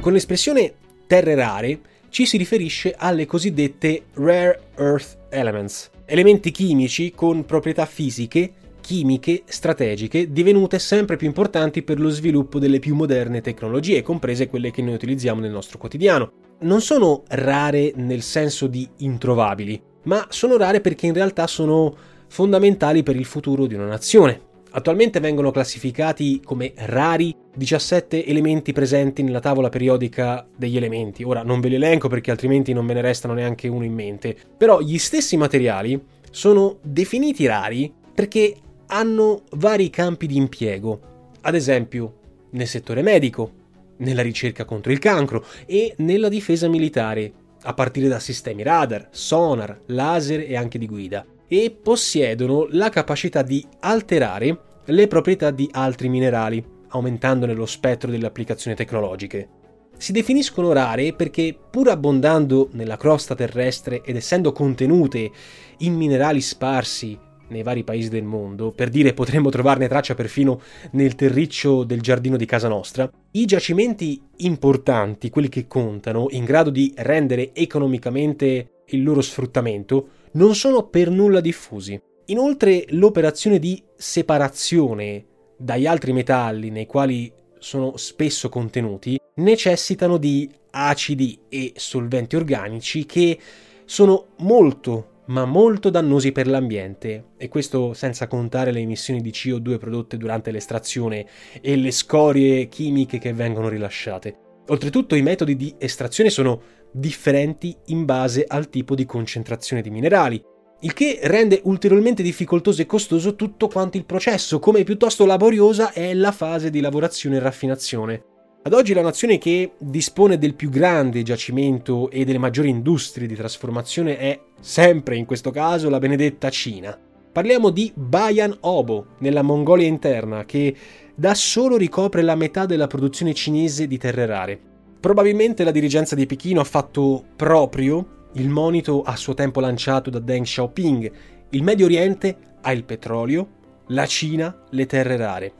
Con 0.00 0.12
l'espressione 0.12 0.74
terre 1.08 1.34
rare 1.34 1.80
ci 2.14 2.26
si 2.26 2.36
riferisce 2.36 2.94
alle 2.96 3.26
cosiddette 3.26 4.04
rare 4.14 4.60
earth 4.76 5.18
elements, 5.30 5.90
elementi 6.04 6.52
chimici 6.52 7.10
con 7.10 7.44
proprietà 7.44 7.86
fisiche, 7.86 8.52
chimiche, 8.80 9.42
strategiche, 9.46 10.30
divenute 10.30 10.78
sempre 10.78 11.16
più 11.16 11.26
importanti 11.26 11.82
per 11.82 11.98
lo 11.98 12.10
sviluppo 12.10 12.60
delle 12.60 12.78
più 12.78 12.94
moderne 12.94 13.40
tecnologie, 13.40 14.02
comprese 14.02 14.46
quelle 14.46 14.70
che 14.70 14.80
noi 14.80 14.94
utilizziamo 14.94 15.40
nel 15.40 15.50
nostro 15.50 15.76
quotidiano. 15.76 16.30
Non 16.60 16.80
sono 16.80 17.24
rare 17.30 17.90
nel 17.96 18.22
senso 18.22 18.68
di 18.68 18.88
introvabili, 18.98 19.82
ma 20.04 20.24
sono 20.28 20.56
rare 20.56 20.80
perché 20.80 21.06
in 21.06 21.14
realtà 21.14 21.48
sono 21.48 21.96
fondamentali 22.28 23.02
per 23.02 23.16
il 23.16 23.24
futuro 23.24 23.66
di 23.66 23.74
una 23.74 23.86
nazione. 23.86 24.52
Attualmente 24.76 25.20
vengono 25.20 25.52
classificati 25.52 26.40
come 26.44 26.72
rari 26.74 27.32
17 27.54 28.26
elementi 28.26 28.72
presenti 28.72 29.22
nella 29.22 29.38
tavola 29.38 29.68
periodica 29.68 30.44
degli 30.56 30.76
elementi. 30.76 31.22
Ora 31.22 31.44
non 31.44 31.60
ve 31.60 31.68
li 31.68 31.76
elenco 31.76 32.08
perché 32.08 32.32
altrimenti 32.32 32.72
non 32.72 32.84
me 32.84 32.92
ne 32.92 33.00
restano 33.00 33.34
neanche 33.34 33.68
uno 33.68 33.84
in 33.84 33.92
mente. 33.92 34.36
Però 34.56 34.80
gli 34.80 34.98
stessi 34.98 35.36
materiali 35.36 36.02
sono 36.28 36.78
definiti 36.82 37.46
rari 37.46 37.92
perché 38.12 38.56
hanno 38.86 39.42
vari 39.52 39.90
campi 39.90 40.26
di 40.26 40.36
impiego. 40.36 41.00
Ad 41.42 41.54
esempio, 41.54 42.14
nel 42.50 42.66
settore 42.66 43.02
medico, 43.02 43.52
nella 43.98 44.22
ricerca 44.22 44.64
contro 44.64 44.90
il 44.90 44.98
cancro 44.98 45.44
e 45.66 45.94
nella 45.98 46.28
difesa 46.28 46.66
militare, 46.66 47.32
a 47.62 47.74
partire 47.74 48.08
da 48.08 48.18
sistemi 48.18 48.64
radar, 48.64 49.06
sonar, 49.12 49.82
laser 49.86 50.40
e 50.40 50.56
anche 50.56 50.78
di 50.78 50.88
guida. 50.88 51.24
E 51.48 51.76
possiedono 51.82 52.66
la 52.70 52.88
capacità 52.88 53.42
di 53.42 53.64
alterare 53.80 54.58
le 54.86 55.06
proprietà 55.06 55.50
di 55.50 55.68
altri 55.72 56.08
minerali, 56.08 56.64
aumentandone 56.88 57.54
lo 57.54 57.66
spettro 57.66 58.10
delle 58.10 58.26
applicazioni 58.26 58.76
tecnologiche. 58.76 59.48
Si 59.96 60.12
definiscono 60.12 60.72
rare 60.72 61.12
perché, 61.14 61.56
pur 61.70 61.88
abbondando 61.88 62.68
nella 62.72 62.96
crosta 62.96 63.34
terrestre 63.34 64.02
ed 64.02 64.16
essendo 64.16 64.52
contenute 64.52 65.30
in 65.78 65.94
minerali 65.94 66.40
sparsi 66.40 67.18
nei 67.48 67.62
vari 67.62 67.84
paesi 67.84 68.08
del 68.08 68.24
mondo, 68.24 68.72
per 68.72 68.88
dire 68.88 69.14
potremmo 69.14 69.50
trovarne 69.50 69.88
traccia 69.88 70.14
perfino 70.14 70.60
nel 70.92 71.14
terriccio 71.14 71.84
del 71.84 72.00
giardino 72.00 72.36
di 72.36 72.46
casa 72.46 72.68
nostra, 72.68 73.08
i 73.32 73.44
giacimenti 73.44 74.20
importanti, 74.38 75.30
quelli 75.30 75.48
che 75.48 75.66
contano, 75.66 76.26
in 76.30 76.44
grado 76.44 76.70
di 76.70 76.92
rendere 76.96 77.54
economicamente 77.54 78.82
il 78.88 79.02
loro 79.02 79.20
sfruttamento, 79.20 80.08
non 80.34 80.54
sono 80.54 80.88
per 80.88 81.10
nulla 81.10 81.40
diffusi. 81.40 82.00
Inoltre 82.26 82.84
l'operazione 82.90 83.58
di 83.58 83.82
separazione 83.96 85.26
dagli 85.56 85.86
altri 85.86 86.12
metalli 86.12 86.70
nei 86.70 86.86
quali 86.86 87.32
sono 87.58 87.96
spesso 87.96 88.48
contenuti 88.48 89.18
necessitano 89.36 90.16
di 90.16 90.50
acidi 90.70 91.38
e 91.48 91.72
solventi 91.76 92.36
organici 92.36 93.06
che 93.06 93.38
sono 93.84 94.28
molto 94.38 95.10
ma 95.26 95.46
molto 95.46 95.88
dannosi 95.88 96.32
per 96.32 96.46
l'ambiente 96.46 97.28
e 97.38 97.48
questo 97.48 97.94
senza 97.94 98.26
contare 98.26 98.72
le 98.72 98.80
emissioni 98.80 99.22
di 99.22 99.30
CO2 99.30 99.78
prodotte 99.78 100.18
durante 100.18 100.50
l'estrazione 100.50 101.26
e 101.62 101.76
le 101.76 101.90
scorie 101.90 102.68
chimiche 102.68 103.18
che 103.18 103.32
vengono 103.32 103.68
rilasciate. 103.68 104.36
Oltretutto 104.66 105.14
i 105.14 105.22
metodi 105.22 105.56
di 105.56 105.74
estrazione 105.78 106.28
sono 106.28 106.60
differenti 106.94 107.76
in 107.86 108.04
base 108.04 108.44
al 108.46 108.70
tipo 108.70 108.94
di 108.94 109.04
concentrazione 109.04 109.82
di 109.82 109.90
minerali, 109.90 110.42
il 110.80 110.92
che 110.92 111.18
rende 111.22 111.60
ulteriormente 111.64 112.22
difficoltoso 112.22 112.82
e 112.82 112.86
costoso 112.86 113.34
tutto 113.34 113.68
quanto 113.68 113.96
il 113.96 114.04
processo, 114.04 114.58
come 114.58 114.84
piuttosto 114.84 115.26
laboriosa 115.26 115.92
è 115.92 116.14
la 116.14 116.30
fase 116.30 116.70
di 116.70 116.80
lavorazione 116.80 117.36
e 117.36 117.40
raffinazione. 117.40 118.24
Ad 118.62 118.72
oggi 118.72 118.94
la 118.94 119.02
nazione 119.02 119.38
che 119.38 119.72
dispone 119.78 120.38
del 120.38 120.54
più 120.54 120.70
grande 120.70 121.22
giacimento 121.22 122.10
e 122.10 122.24
delle 122.24 122.38
maggiori 122.38 122.68
industrie 122.68 123.26
di 123.26 123.34
trasformazione 123.34 124.16
è, 124.16 124.40
sempre 124.60 125.16
in 125.16 125.26
questo 125.26 125.50
caso, 125.50 125.90
la 125.90 125.98
benedetta 125.98 126.48
Cina. 126.50 126.98
Parliamo 127.32 127.70
di 127.70 127.92
Bayan 127.94 128.56
Obo, 128.60 129.16
nella 129.18 129.42
Mongolia 129.42 129.86
interna, 129.86 130.44
che 130.44 130.74
da 131.14 131.34
solo 131.34 131.76
ricopre 131.76 132.22
la 132.22 132.36
metà 132.36 132.64
della 132.64 132.86
produzione 132.86 133.34
cinese 133.34 133.86
di 133.86 133.98
terre 133.98 134.26
rare. 134.26 134.60
Probabilmente 135.04 135.64
la 135.64 135.70
dirigenza 135.70 136.14
di 136.14 136.24
Pechino 136.24 136.62
ha 136.62 136.64
fatto 136.64 137.22
proprio 137.36 138.30
il 138.36 138.48
monito 138.48 139.02
a 139.02 139.16
suo 139.16 139.34
tempo 139.34 139.60
lanciato 139.60 140.08
da 140.08 140.18
Deng 140.18 140.46
Xiaoping. 140.46 141.12
Il 141.50 141.62
Medio 141.62 141.84
Oriente 141.84 142.34
ha 142.62 142.72
il 142.72 142.84
petrolio, 142.84 143.48
la 143.88 144.06
Cina 144.06 144.62
le 144.70 144.86
terre 144.86 145.18
rare. 145.18 145.52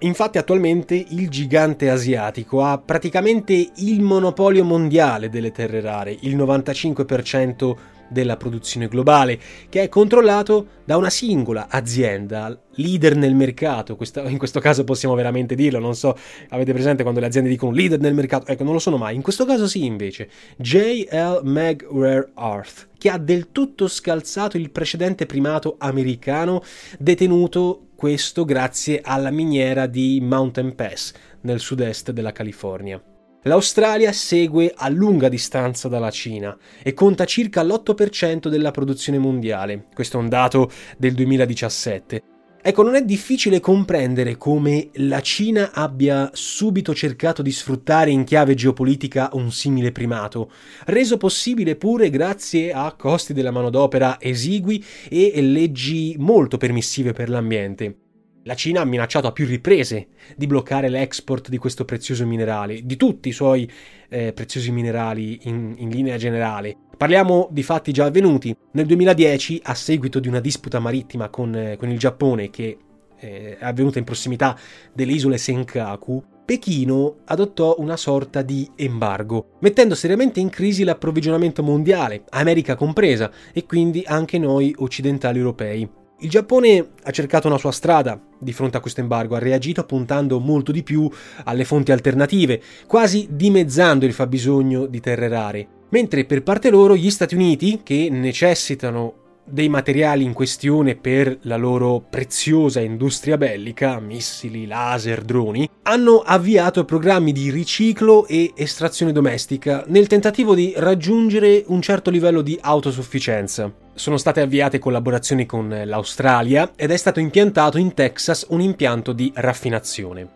Infatti 0.00 0.38
attualmente 0.38 0.96
il 0.96 1.28
gigante 1.28 1.90
asiatico 1.90 2.60
ha 2.64 2.76
praticamente 2.78 3.70
il 3.76 4.02
monopolio 4.02 4.64
mondiale 4.64 5.28
delle 5.28 5.52
terre 5.52 5.80
rare, 5.80 6.16
il 6.22 6.36
95% 6.36 7.76
della 8.08 8.36
produzione 8.36 8.88
globale, 8.88 9.38
che 9.68 9.82
è 9.82 9.88
controllato 9.88 10.68
da 10.84 10.96
una 10.96 11.10
singola 11.10 11.66
azienda, 11.68 12.56
leader 12.76 13.16
nel 13.16 13.34
mercato, 13.34 13.98
in 14.26 14.38
questo 14.38 14.60
caso 14.60 14.84
possiamo 14.84 15.14
veramente 15.14 15.54
dirlo, 15.54 15.78
non 15.78 15.94
so, 15.94 16.16
avete 16.50 16.72
presente 16.72 17.02
quando 17.02 17.20
le 17.20 17.26
aziende 17.26 17.50
dicono 17.50 17.72
leader 17.72 17.98
nel 17.98 18.14
mercato? 18.14 18.46
Ecco, 18.46 18.64
non 18.64 18.74
lo 18.74 18.78
sono 18.78 18.96
mai, 18.96 19.14
in 19.14 19.22
questo 19.22 19.44
caso 19.44 19.66
sì 19.66 19.84
invece, 19.84 20.28
JL 20.56 21.40
Mag 21.42 21.86
Rare 21.90 22.30
Earth, 22.36 22.88
che 22.98 23.10
ha 23.10 23.18
del 23.18 23.50
tutto 23.50 23.88
scalzato 23.88 24.56
il 24.56 24.70
precedente 24.70 25.26
primato 25.26 25.76
americano 25.78 26.62
detenuto 26.98 27.88
questo 27.96 28.44
grazie 28.44 29.00
alla 29.02 29.30
miniera 29.30 29.86
di 29.86 30.20
Mountain 30.22 30.74
Pass 30.74 31.12
nel 31.40 31.60
sud-est 31.60 32.10
della 32.10 32.32
California. 32.32 33.02
L'Australia 33.46 34.10
segue 34.10 34.74
a 34.74 34.88
lunga 34.88 35.28
distanza 35.28 35.86
dalla 35.86 36.10
Cina 36.10 36.56
e 36.82 36.92
conta 36.94 37.24
circa 37.24 37.62
l'8% 37.62 38.48
della 38.48 38.72
produzione 38.72 39.18
mondiale. 39.18 39.86
Questo 39.94 40.18
è 40.18 40.20
un 40.20 40.28
dato 40.28 40.68
del 40.98 41.14
2017. 41.14 42.22
Ecco, 42.60 42.82
non 42.82 42.96
è 42.96 43.04
difficile 43.04 43.60
comprendere 43.60 44.36
come 44.36 44.88
la 44.94 45.20
Cina 45.20 45.70
abbia 45.72 46.28
subito 46.32 46.92
cercato 46.92 47.40
di 47.40 47.52
sfruttare 47.52 48.10
in 48.10 48.24
chiave 48.24 48.56
geopolitica 48.56 49.30
un 49.34 49.52
simile 49.52 49.92
primato, 49.92 50.50
reso 50.86 51.16
possibile 51.16 51.76
pure 51.76 52.10
grazie 52.10 52.72
a 52.72 52.92
costi 52.98 53.32
della 53.32 53.52
manodopera 53.52 54.16
esigui 54.18 54.84
e 55.08 55.40
leggi 55.40 56.16
molto 56.18 56.56
permissive 56.56 57.12
per 57.12 57.28
l'ambiente. 57.28 58.05
La 58.46 58.54
Cina 58.54 58.80
ha 58.80 58.84
minacciato 58.84 59.26
a 59.26 59.32
più 59.32 59.44
riprese 59.44 60.06
di 60.36 60.46
bloccare 60.46 60.88
l'export 60.88 61.48
di 61.48 61.58
questo 61.58 61.84
prezioso 61.84 62.24
minerale, 62.24 62.82
di 62.84 62.96
tutti 62.96 63.28
i 63.28 63.32
suoi 63.32 63.68
eh, 64.08 64.32
preziosi 64.32 64.70
minerali 64.70 65.40
in, 65.48 65.74
in, 65.78 65.88
linea 65.88 66.16
generale. 66.16 66.76
Parliamo 66.96 67.48
di 67.50 67.64
fatti 67.64 67.90
già 67.90 68.04
avvenuti. 68.04 68.56
Nel 68.70 68.86
2010, 68.86 69.62
a 69.64 69.74
seguito 69.74 70.20
di 70.20 70.28
una 70.28 70.38
disputa 70.38 70.78
marittima 70.78 71.28
con, 71.28 71.56
eh, 71.56 71.76
con 71.76 71.90
il 71.90 71.98
Giappone 71.98 72.48
che 72.50 72.78
eh, 73.18 73.58
è 73.58 73.64
avvenuta 73.64 73.98
in 73.98 74.04
prossimità 74.04 74.56
delle 74.92 75.10
isole 75.10 75.38
Senkaku, 75.38 76.22
Pechino 76.44 77.22
adottò 77.24 77.74
una 77.78 77.96
sorta 77.96 78.42
di 78.42 78.70
embargo, 78.76 79.56
mettendo 79.58 79.96
seriamente 79.96 80.38
in 80.38 80.50
crisi 80.50 80.84
l'approvvigionamento 80.84 81.64
mondiale, 81.64 82.22
America 82.28 82.76
compresa, 82.76 83.28
e 83.52 83.66
quindi 83.66 84.04
anche 84.06 84.38
noi 84.38 84.72
occidentali 84.78 85.38
europei. 85.38 86.04
Il 86.20 86.30
Giappone 86.30 86.92
ha 87.02 87.10
cercato 87.10 87.46
una 87.46 87.58
sua 87.58 87.72
strada 87.72 88.18
di 88.38 88.54
fronte 88.54 88.78
a 88.78 88.80
questo 88.80 89.00
embargo, 89.00 89.34
ha 89.34 89.38
reagito 89.38 89.84
puntando 89.84 90.40
molto 90.40 90.72
di 90.72 90.82
più 90.82 91.10
alle 91.44 91.64
fonti 91.66 91.92
alternative, 91.92 92.62
quasi 92.86 93.28
dimezzando 93.30 94.06
il 94.06 94.14
fabbisogno 94.14 94.86
di 94.86 95.00
terre 95.00 95.28
rare. 95.28 95.68
Mentre 95.90 96.24
per 96.24 96.42
parte 96.42 96.70
loro 96.70 96.96
gli 96.96 97.10
Stati 97.10 97.34
Uniti, 97.34 97.80
che 97.82 98.08
necessitano 98.10 99.25
dei 99.46 99.68
materiali 99.68 100.24
in 100.24 100.32
questione 100.32 100.96
per 100.96 101.38
la 101.42 101.56
loro 101.56 102.04
preziosa 102.08 102.80
industria 102.80 103.36
bellica, 103.36 104.00
missili, 104.00 104.66
laser, 104.66 105.22
droni, 105.22 105.68
hanno 105.82 106.18
avviato 106.18 106.84
programmi 106.84 107.32
di 107.32 107.50
riciclo 107.50 108.26
e 108.26 108.52
estrazione 108.56 109.12
domestica 109.12 109.84
nel 109.86 110.06
tentativo 110.06 110.54
di 110.54 110.74
raggiungere 110.76 111.64
un 111.68 111.80
certo 111.80 112.10
livello 112.10 112.42
di 112.42 112.58
autosufficienza. 112.60 113.72
Sono 113.94 114.16
state 114.16 114.40
avviate 114.40 114.78
collaborazioni 114.78 115.46
con 115.46 115.82
l'Australia 115.84 116.72
ed 116.76 116.90
è 116.90 116.96
stato 116.96 117.20
impiantato 117.20 117.78
in 117.78 117.94
Texas 117.94 118.46
un 118.50 118.60
impianto 118.60 119.12
di 119.12 119.32
raffinazione 119.34 120.35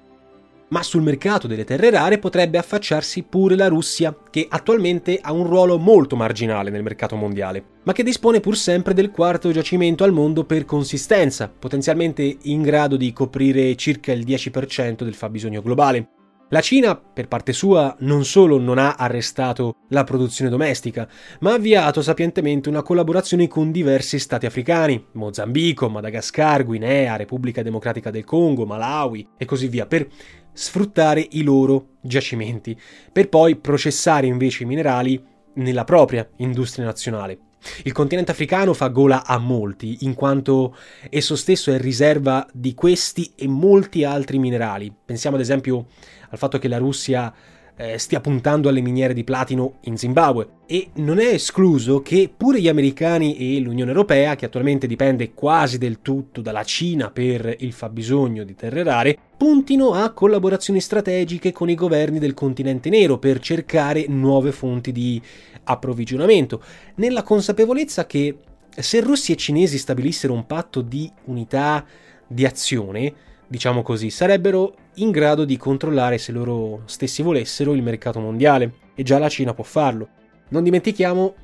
ma 0.71 0.83
sul 0.83 1.03
mercato 1.03 1.47
delle 1.47 1.65
terre 1.65 1.91
rare 1.91 2.19
potrebbe 2.19 2.59
affacciarsi 2.59 3.23
pure 3.23 3.55
la 3.55 3.69
Russia, 3.69 4.17
che 4.31 4.47
attualmente 4.49 5.19
ha 5.21 5.33
un 5.33 5.47
ruolo 5.47 5.79
molto 5.79 6.17
marginale 6.17 6.71
nel 6.71 6.83
mercato 6.83 7.17
mondiale, 7.17 7.65
ma 7.85 7.93
che 7.93 8.03
dispone 8.03 8.41
pur 8.41 8.57
sempre 8.57 8.95
del 8.95 9.11
quarto 9.11 9.51
giacimento 9.53 10.05
al 10.05 10.13
mondo 10.13 10.45
per 10.45 10.65
consistenza, 10.65 11.49
potenzialmente 11.49 12.39
in 12.43 12.63
grado 12.63 12.97
di 12.97 13.13
coprire 13.13 13.75
circa 13.77 14.13
il 14.13 14.25
10% 14.25 15.05
del 15.05 15.15
fabbisogno 15.15 15.63
globale. 15.63 16.09
La 16.53 16.61
Cina, 16.61 16.97
per 16.97 17.29
parte 17.29 17.53
sua, 17.53 17.95
non 18.01 18.25
solo 18.25 18.59
non 18.59 18.77
ha 18.79 18.97
arrestato 18.97 19.77
la 19.91 20.03
produzione 20.03 20.51
domestica, 20.51 21.09
ma 21.41 21.53
ha 21.53 21.55
avviato 21.55 22.03
sapientemente 22.03 22.69
una 22.69 22.83
collaborazione 22.83 23.47
con 23.47 23.71
diversi 23.71 24.19
stati 24.19 24.47
africani, 24.47 25.07
Mozambico, 25.13 25.89
Madagascar, 25.89 26.65
Guinea, 26.65 27.15
Repubblica 27.15 27.63
Democratica 27.63 28.11
del 28.11 28.25
Congo, 28.25 28.67
Malawi 28.67 29.29
e 29.37 29.45
così 29.45 29.69
via, 29.69 29.87
per 29.87 30.09
sfruttare 30.53 31.27
i 31.31 31.43
loro 31.43 31.97
giacimenti, 32.01 32.79
per 33.13 33.29
poi 33.29 33.57
processare 33.57 34.27
invece 34.27 34.63
i 34.63 34.67
minerali 34.67 35.23
nella 35.55 35.85
propria 35.85 36.29
industria 36.37 36.85
nazionale. 36.85 37.39
Il 37.83 37.93
continente 37.93 38.31
africano 38.31 38.73
fa 38.73 38.89
gola 38.89 39.25
a 39.27 39.39
molti, 39.39 39.99
in 40.01 40.15
quanto 40.15 40.75
esso 41.11 41.37
stesso 41.37 41.71
è 41.73 41.79
riserva 41.79 42.47
di 42.53 42.75
questi 42.75 43.33
e 43.37 43.47
molti 43.47 44.03
altri 44.05 44.39
minerali. 44.39 44.93
Pensiamo 45.05 45.37
ad 45.37 45.43
esempio 45.43 45.87
al 46.31 46.39
fatto 46.39 46.59
che 46.59 46.69
la 46.69 46.79
Russia 46.79 47.33
eh, 47.81 47.97
stia 47.97 48.21
puntando 48.21 48.69
alle 48.69 48.83
miniere 48.83 49.15
di 49.15 49.25
platino 49.25 49.79
in 49.85 49.97
Zimbabwe. 49.97 50.59
E 50.67 50.91
non 50.97 51.19
è 51.19 51.29
escluso 51.29 52.03
che 52.03 52.31
pure 52.35 52.61
gli 52.61 52.69
americani 52.69 53.57
e 53.57 53.59
l'Unione 53.59 53.91
Europea, 53.91 54.37
che 54.37 54.45
attualmente 54.45 54.87
dipende 54.87 55.33
quasi 55.33 55.79
del 55.79 56.03
tutto 56.03 56.43
dalla 56.43 56.63
Cina 56.63 57.11
per 57.11 57.57
il 57.61 57.73
fabbisogno 57.73 58.45
di 58.45 58.55
terre 58.55 58.83
rare, 58.83 59.17
puntino 59.35 59.95
a 59.95 60.13
collaborazioni 60.13 60.81
strategiche 60.81 61.53
con 61.53 61.71
i 61.71 61.75
governi 61.75 62.19
del 62.19 62.35
continente 62.35 62.91
nero 62.91 63.19
per 63.19 63.39
cercare 63.39 64.05
nuove 64.09 64.53
fonti 64.53 64.93
di 64.93 65.21
approvvigionamento, 65.65 66.63
nella 66.97 67.23
consapevolezza 67.23 68.05
che 68.05 68.37
se 68.77 69.01
russi 69.01 69.33
e 69.33 69.37
cinesi 69.37 69.79
stabilissero 69.79 70.35
un 70.35 70.47
patto 70.47 70.83
di 70.83 71.11
unità 71.25 71.85
di 72.27 72.45
azione, 72.45 73.13
diciamo 73.47 73.83
così, 73.83 74.11
sarebbero 74.11 74.75
in 75.03 75.11
grado 75.11 75.45
di 75.45 75.57
controllare 75.57 76.19
se 76.19 76.33
loro 76.33 76.83
stessi 76.85 77.23
volessero 77.23 77.73
il 77.73 77.83
mercato 77.83 78.21
mondiale 78.21 78.73
e 78.95 79.03
già 79.03 79.19
la 79.19 79.29
Cina 79.29 79.55
può 79.55 79.65
farlo. 79.65 80.09
Non 80.49 80.63
dimentichiamo 80.63 81.35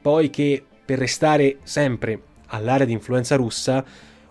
poi 0.00 0.30
che 0.30 0.64
per 0.84 0.98
restare 0.98 1.58
sempre 1.62 2.20
all'area 2.48 2.86
di 2.86 2.92
influenza 2.92 3.36
russa, 3.36 3.84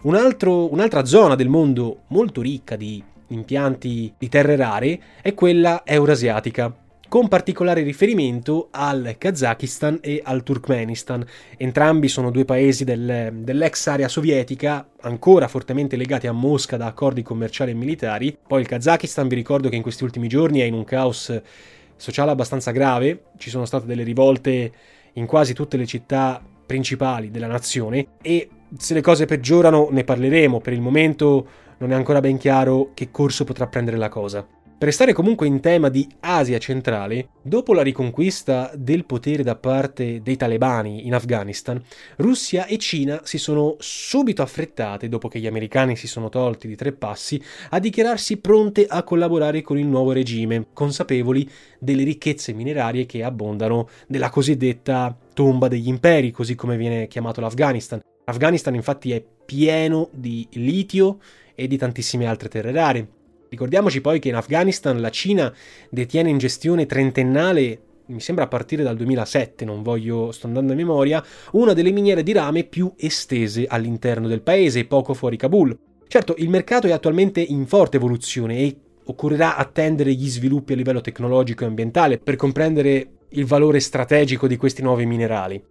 un 0.03 0.15
altro, 0.15 0.71
un'altra 0.71 1.05
zona 1.05 1.35
del 1.35 1.49
mondo 1.49 2.03
molto 2.07 2.41
ricca 2.41 2.75
di 2.75 3.01
impianti 3.27 4.13
di 4.17 4.29
terre 4.29 4.55
rare 4.55 5.01
è 5.21 5.33
quella 5.33 5.81
eurasiatica, 5.85 6.73
con 7.13 7.27
particolare 7.27 7.83
riferimento 7.83 8.69
al 8.71 9.17
Kazakistan 9.19 9.99
e 10.01 10.19
al 10.23 10.41
Turkmenistan. 10.41 11.23
Entrambi 11.57 12.07
sono 12.07 12.31
due 12.31 12.43
paesi 12.43 12.85
del, 12.85 13.29
dell'ex 13.35 13.85
area 13.85 14.07
sovietica, 14.07 14.89
ancora 15.01 15.47
fortemente 15.47 15.95
legati 15.95 16.25
a 16.25 16.31
Mosca 16.31 16.75
da 16.75 16.87
accordi 16.87 17.21
commerciali 17.21 17.69
e 17.69 17.75
militari. 17.75 18.35
Poi 18.47 18.61
il 18.61 18.67
Kazakistan, 18.67 19.27
vi 19.27 19.35
ricordo 19.35 19.69
che 19.69 19.75
in 19.75 19.83
questi 19.83 20.03
ultimi 20.03 20.27
giorni 20.27 20.61
è 20.61 20.63
in 20.63 20.73
un 20.73 20.83
caos 20.85 21.39
sociale 21.95 22.31
abbastanza 22.31 22.71
grave, 22.71 23.25
ci 23.37 23.51
sono 23.51 23.65
state 23.65 23.85
delle 23.85 24.01
rivolte 24.01 24.71
in 25.13 25.27
quasi 25.27 25.53
tutte 25.53 25.77
le 25.77 25.85
città 25.85 26.41
principali 26.65 27.29
della 27.29 27.45
nazione 27.45 28.07
e 28.23 28.49
se 28.75 28.95
le 28.95 29.01
cose 29.01 29.25
peggiorano 29.25 29.89
ne 29.91 30.03
parleremo, 30.03 30.59
per 30.61 30.73
il 30.73 30.81
momento 30.81 31.47
non 31.77 31.91
è 31.91 31.93
ancora 31.93 32.21
ben 32.21 32.37
chiaro 32.37 32.89
che 32.95 33.11
corso 33.11 33.43
potrà 33.43 33.67
prendere 33.67 33.97
la 33.97 34.09
cosa. 34.09 34.43
Per 34.83 34.91
restare 34.91 35.13
comunque 35.13 35.47
in 35.47 35.61
tema 35.61 35.87
di 35.87 36.05
Asia 36.19 36.57
centrale, 36.57 37.29
dopo 37.41 37.73
la 37.73 37.83
riconquista 37.83 38.69
del 38.75 39.05
potere 39.05 39.41
da 39.41 39.55
parte 39.55 40.21
dei 40.21 40.35
talebani 40.35 41.07
in 41.07 41.13
Afghanistan, 41.13 41.81
Russia 42.17 42.65
e 42.65 42.77
Cina 42.77 43.21
si 43.23 43.37
sono 43.37 43.77
subito 43.79 44.41
affrettate, 44.41 45.07
dopo 45.07 45.29
che 45.29 45.39
gli 45.39 45.47
americani 45.47 45.95
si 45.95 46.05
sono 46.05 46.27
tolti 46.27 46.67
di 46.67 46.75
tre 46.75 46.91
passi, 46.91 47.41
a 47.69 47.79
dichiararsi 47.79 48.41
pronte 48.41 48.85
a 48.85 49.03
collaborare 49.03 49.61
con 49.61 49.77
il 49.77 49.85
nuovo 49.85 50.11
regime, 50.11 50.65
consapevoli 50.73 51.49
delle 51.79 52.03
ricchezze 52.03 52.51
minerarie 52.51 53.05
che 53.05 53.23
abbondano 53.23 53.87
nella 54.07 54.29
cosiddetta 54.29 55.17
tomba 55.33 55.69
degli 55.69 55.87
imperi, 55.87 56.31
così 56.31 56.55
come 56.55 56.75
viene 56.75 57.07
chiamato 57.07 57.39
l'Afghanistan. 57.39 58.01
L'Afghanistan 58.25 58.75
infatti 58.75 59.13
è 59.13 59.23
pieno 59.45 60.09
di 60.11 60.45
litio 60.55 61.19
e 61.55 61.67
di 61.67 61.77
tantissime 61.77 62.25
altre 62.25 62.49
terre 62.49 62.73
rare. 62.73 63.07
Ricordiamoci 63.53 64.01
poi 64.01 64.17
che 64.17 64.29
in 64.29 64.35
Afghanistan 64.35 64.99
la 64.99 65.11
Cina 65.11 65.53
detiene 65.87 66.31
in 66.31 66.39
gestione 66.39 66.87
trentennale 66.87 67.81
mi 68.07 68.19
sembra 68.19 68.45
a 68.45 68.47
partire 68.47 68.81
dal 68.81 68.95
2007, 68.95 69.63
non 69.63 69.83
voglio, 69.83 70.31
sto 70.31 70.47
andando 70.47 70.73
a 70.73 70.75
memoria, 70.75 71.23
una 71.51 71.73
delle 71.73 71.91
miniere 71.91 72.23
di 72.23 72.31
rame 72.31 72.63
più 72.63 72.91
estese 72.97 73.67
all'interno 73.67 74.27
del 74.27 74.41
paese, 74.41 74.85
poco 74.85 75.13
fuori 75.13 75.37
Kabul. 75.37 75.77
Certo, 76.07 76.33
il 76.39 76.49
mercato 76.49 76.87
è 76.87 76.91
attualmente 76.91 77.41
in 77.41 77.67
forte 77.67 77.97
evoluzione 77.97 78.57
e 78.57 78.75
occorrerà 79.05 79.55
attendere 79.55 80.15
gli 80.15 80.27
sviluppi 80.27 80.73
a 80.73 80.75
livello 80.75 81.01
tecnologico 81.01 81.63
e 81.63 81.67
ambientale 81.67 82.17
per 82.17 82.35
comprendere 82.35 83.07
il 83.29 83.45
valore 83.45 83.79
strategico 83.79 84.47
di 84.47 84.57
questi 84.57 84.81
nuovi 84.81 85.05
minerali. 85.05 85.63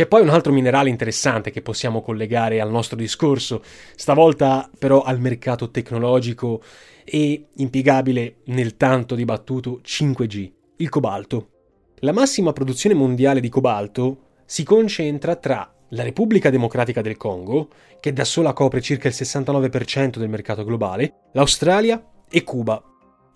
C'è 0.00 0.06
poi 0.06 0.22
un 0.22 0.30
altro 0.30 0.50
minerale 0.50 0.88
interessante 0.88 1.50
che 1.50 1.60
possiamo 1.60 2.00
collegare 2.00 2.58
al 2.58 2.70
nostro 2.70 2.96
discorso, 2.96 3.62
stavolta 3.94 4.70
però 4.78 5.02
al 5.02 5.20
mercato 5.20 5.70
tecnologico 5.70 6.62
e 7.04 7.48
impiegabile 7.56 8.36
nel 8.44 8.78
tanto 8.78 9.14
dibattuto 9.14 9.82
5G, 9.84 10.52
il 10.78 10.88
cobalto. 10.88 11.48
La 11.96 12.12
massima 12.12 12.54
produzione 12.54 12.94
mondiale 12.94 13.40
di 13.40 13.50
cobalto 13.50 14.28
si 14.46 14.64
concentra 14.64 15.36
tra 15.36 15.70
la 15.90 16.02
Repubblica 16.02 16.48
Democratica 16.48 17.02
del 17.02 17.18
Congo, 17.18 17.68
che 18.00 18.14
da 18.14 18.24
sola 18.24 18.54
copre 18.54 18.80
circa 18.80 19.06
il 19.06 19.14
69% 19.14 20.16
del 20.16 20.30
mercato 20.30 20.64
globale, 20.64 21.24
l'Australia 21.32 22.02
e 22.30 22.42
Cuba. 22.42 22.82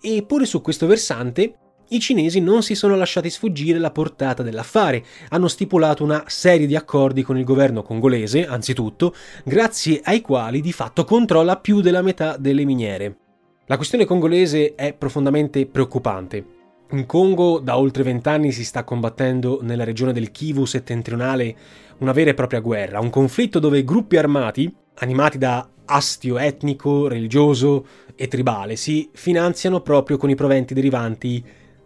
E 0.01 0.23
pure 0.25 0.45
su 0.45 0.61
questo 0.61 0.87
versante 0.87 1.59
i 1.89 1.99
cinesi 1.99 2.39
non 2.39 2.63
si 2.63 2.75
sono 2.75 2.95
lasciati 2.95 3.29
sfuggire 3.29 3.79
la 3.79 3.91
portata 3.91 4.43
dell'affare, 4.43 5.03
hanno 5.29 5.47
stipulato 5.47 6.03
una 6.03 6.23
serie 6.27 6.67
di 6.67 6.75
accordi 6.75 7.21
con 7.21 7.37
il 7.37 7.43
governo 7.43 7.83
congolese, 7.83 8.47
anzitutto, 8.47 9.13
grazie 9.43 10.01
ai 10.03 10.21
quali 10.21 10.61
di 10.61 10.71
fatto 10.71 11.03
controlla 11.03 11.57
più 11.57 11.81
della 11.81 12.01
metà 12.01 12.37
delle 12.37 12.65
miniere. 12.65 13.17
La 13.67 13.77
questione 13.77 14.05
congolese 14.05 14.75
è 14.75 14.93
profondamente 14.93 15.65
preoccupante. 15.65 16.45
In 16.91 17.05
Congo 17.05 17.59
da 17.59 17.77
oltre 17.77 18.03
vent'anni 18.03 18.51
si 18.51 18.63
sta 18.63 18.83
combattendo 18.83 19.59
nella 19.63 19.83
regione 19.83 20.13
del 20.13 20.29
Kivu 20.29 20.65
settentrionale 20.65 21.55
una 21.97 22.11
vera 22.11 22.29
e 22.29 22.35
propria 22.35 22.59
guerra, 22.59 22.99
un 22.99 23.09
conflitto 23.09 23.57
dove 23.57 23.83
gruppi 23.83 24.17
armati, 24.17 24.71
animati 24.95 25.37
da 25.37 25.67
astio 25.85 26.37
etnico, 26.37 27.07
religioso 27.07 27.85
e 28.15 28.27
tribale, 28.27 28.75
si 28.75 29.09
finanziano 29.13 29.81
proprio 29.81 30.17
con 30.17 30.29
i 30.29 30.35
proventi 30.35 30.73
derivanti 30.73 31.43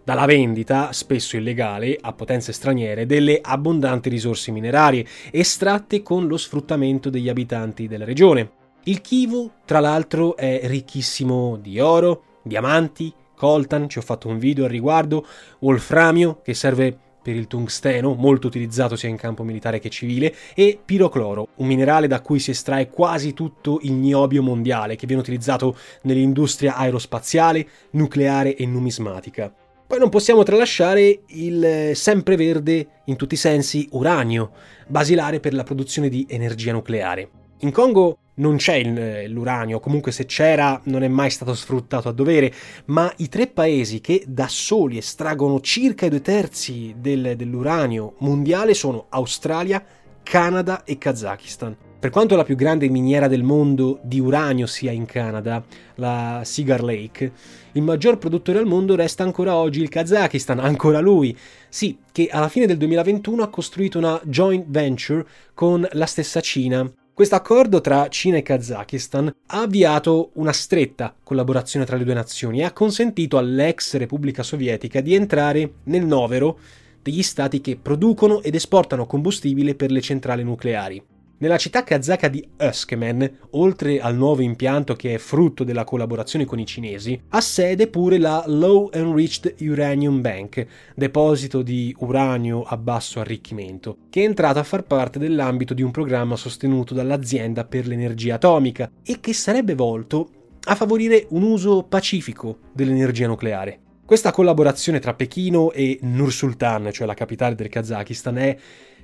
dalla 0.10 0.26
vendita, 0.26 0.92
spesso 0.92 1.38
illegale, 1.38 1.96
a 2.02 2.14
potenze 2.14 2.52
straniere, 2.52 3.06
delle 3.06 3.40
abbondanti 3.40 4.10
risorse 4.10 4.52
minerarie 4.52 5.06
estratte 5.30 6.02
con 6.02 6.26
lo 6.26 6.36
sfruttamento 6.36 7.12
degli 7.12 7.30
abitanti 7.30 7.88
della 7.88 8.06
regione. 8.06 8.50
Il 8.86 9.02
Kivu, 9.02 9.52
tra 9.66 9.80
l'altro, 9.80 10.36
è 10.36 10.62
ricchissimo 10.64 11.58
di 11.62 11.80
oro, 11.80 12.24
diamanti, 12.42 13.14
coltan, 13.36 13.88
ci 13.88 14.00
ho 14.00 14.02
fatto 14.02 14.28
un 14.28 14.40
video 14.40 14.64
al 14.64 14.72
riguardo, 14.72 15.24
wolframio, 15.60 16.42
che 16.44 16.56
serve 16.56 16.98
per 17.22 17.36
il 17.36 17.46
tungsteno, 17.46 18.16
molto 18.16 18.48
utilizzato 18.48 18.96
sia 18.96 19.10
in 19.10 19.16
campo 19.16 19.44
militare 19.44 19.78
che 19.78 19.92
civile, 19.92 20.34
e 20.56 20.80
pirocloro, 20.84 21.50
un 21.58 21.68
minerale 21.68 22.08
da 22.08 22.22
cui 22.22 22.40
si 22.40 22.50
estrae 22.50 22.90
quasi 22.90 23.36
tutto 23.36 23.78
il 23.84 23.92
niobio 23.92 24.42
mondiale, 24.42 24.96
che 24.96 25.06
viene 25.06 25.22
utilizzato 25.22 25.78
nell'industria 26.02 26.78
aerospaziale, 26.78 27.68
nucleare 27.92 28.56
e 28.56 28.66
numismatica. 28.66 29.54
Poi 29.90 29.98
non 29.98 30.10
possiamo 30.10 30.44
tralasciare 30.44 31.22
il 31.30 31.94
sempreverde, 31.96 33.02
in 33.06 33.16
tutti 33.16 33.34
i 33.34 33.38
sensi, 33.38 33.88
uranio, 33.94 34.52
basilare 34.86 35.40
per 35.40 35.56
la 35.56 35.64
produzione 35.64 36.10
di 36.10 36.28
energia 36.30 36.74
nucleare. 36.74 37.28
In 37.62 37.72
Congo 37.72 38.20
non 38.36 38.58
c'è 38.58 38.84
l'uranio, 39.28 39.80
comunque 39.80 40.12
se 40.12 40.28
c'era 40.28 40.80
non 40.84 41.02
è 41.02 41.08
mai 41.08 41.32
stato 41.32 41.56
sfruttato 41.56 42.08
a 42.08 42.12
dovere, 42.12 42.54
ma 42.86 43.12
i 43.18 43.30
tre 43.30 43.48
paesi 43.48 44.00
che 44.00 44.24
da 44.28 44.48
soli 44.48 45.00
estraggono 45.00 45.60
circa 45.60 46.06
i 46.06 46.10
due 46.10 46.22
terzi 46.22 46.94
del, 46.96 47.34
dell'uranio 47.36 48.14
mondiale 48.20 48.76
sono 48.76 49.08
Australia, 49.10 49.84
Canada 50.22 50.84
e 50.84 51.00
Kazakistan. 51.00 51.76
Per 52.00 52.12
quanto 52.12 52.38
la 52.38 52.46
più 52.46 52.56
grande 52.56 52.88
miniera 52.88 53.28
del 53.28 53.44
mondo 53.44 54.00
di 54.02 54.22
uranio 54.22 54.68
sia 54.68 54.92
in 54.92 55.06
Canada, 55.06 55.62
la 55.96 56.42
Cigar 56.46 56.82
Lake, 56.82 57.34
il 57.74 57.82
maggior 57.82 58.18
produttore 58.18 58.60
al 58.60 58.66
mondo 58.66 58.96
resta 58.96 59.24
ancora 59.24 59.56
oggi 59.56 59.82
il 59.82 59.90
Kazakistan, 59.90 60.60
ancora 60.60 61.02
lui. 61.02 61.38
Sì, 61.68 61.98
che 62.14 62.30
alla 62.32 62.48
fine 62.48 62.68
del 62.68 62.78
2021 62.78 63.44
ha 63.44 63.50
costruito 63.50 63.98
una 63.98 64.18
joint 64.24 64.66
venture 64.70 65.26
con 65.54 65.86
la 65.92 66.06
stessa 66.06 66.40
Cina 66.40 66.90
questo 67.20 67.36
accordo 67.36 67.82
tra 67.82 68.08
Cina 68.08 68.38
e 68.38 68.42
Kazakistan 68.44 69.28
ha 69.48 69.60
avviato 69.60 70.30
una 70.36 70.54
stretta 70.54 71.14
collaborazione 71.22 71.84
tra 71.84 71.98
le 71.98 72.06
due 72.06 72.14
nazioni 72.14 72.60
e 72.60 72.64
ha 72.64 72.72
consentito 72.72 73.38
all'ex 73.38 73.98
Repubblica 73.98 74.42
Sovietica 74.42 75.02
di 75.02 75.16
entrare 75.16 75.70
nel 75.84 76.06
novero 76.06 76.58
degli 77.02 77.22
stati 77.22 77.60
che 77.60 77.76
producono 77.76 78.42
ed 78.42 78.56
esportano 78.56 79.06
combustibile 79.06 79.76
per 79.76 79.92
le 79.92 80.00
centrali 80.00 80.44
nucleari. 80.44 81.09
Nella 81.42 81.56
città 81.56 81.86
kazaka 81.86 82.28
di 82.28 82.46
Öskemen, 82.58 83.38
oltre 83.52 84.02
al 84.02 84.14
nuovo 84.14 84.42
impianto 84.42 84.94
che 84.98 85.14
è 85.14 85.18
frutto 85.18 85.64
della 85.64 85.86
collaborazione 85.86 86.44
con 86.44 86.60
i 86.60 86.66
cinesi, 86.66 87.18
ha 87.30 87.40
sede 87.40 87.88
pure 87.88 88.18
la 88.18 88.44
Low 88.46 88.90
Enriched 88.92 89.56
Uranium 89.62 90.20
Bank, 90.20 90.68
deposito 90.96 91.62
di 91.62 91.96
uranio 92.00 92.64
a 92.64 92.76
basso 92.76 93.22
arricchimento, 93.22 94.00
che 94.10 94.22
è 94.22 94.26
entrato 94.26 94.60
a 94.60 94.64
far 94.64 94.84
parte 94.84 95.18
dell'ambito 95.18 95.74
di 95.74 95.82
un 95.82 95.92
programma 95.92 96.36
sostenuto 96.36 96.94
dall'azienda 96.94 97.64
per 97.64 97.88
l'energia 97.88 98.36
atomica 98.36 98.92
e 99.02 99.22
che 99.22 99.32
sarebbe 99.32 99.76
volto 99.76 100.30
a 100.66 100.76
favorire 100.76 101.26
un 101.30 101.44
uso 101.44 101.84
pacifico 101.84 102.58
dell'energia 102.74 103.28
nucleare. 103.28 103.80
Questa 104.04 104.32
collaborazione 104.32 105.00
tra 105.00 105.14
Pechino 105.14 105.72
e 105.72 106.00
Nur-Sultan, 106.02 106.90
cioè 106.92 107.08
la 107.08 107.14
capitale 107.14 107.56
del 107.56 107.70
Kazakistan, 107.70 108.38
è 108.40 108.58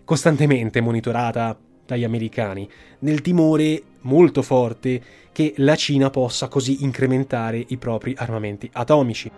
costantemente 0.03 0.81
monitorata 0.81 1.57
dagli 1.85 2.03
americani, 2.03 2.67
nel 2.99 3.21
timore 3.21 3.81
molto 4.01 4.41
forte 4.41 5.01
che 5.31 5.53
la 5.57 5.75
Cina 5.75 6.09
possa 6.09 6.47
così 6.47 6.83
incrementare 6.83 7.63
i 7.67 7.77
propri 7.77 8.13
armamenti 8.17 8.69
atomici. 8.71 9.31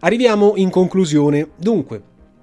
Arriviamo 0.00 0.52
in 0.56 0.68
conclusione. 0.68 1.48
Dunque, 1.56 2.02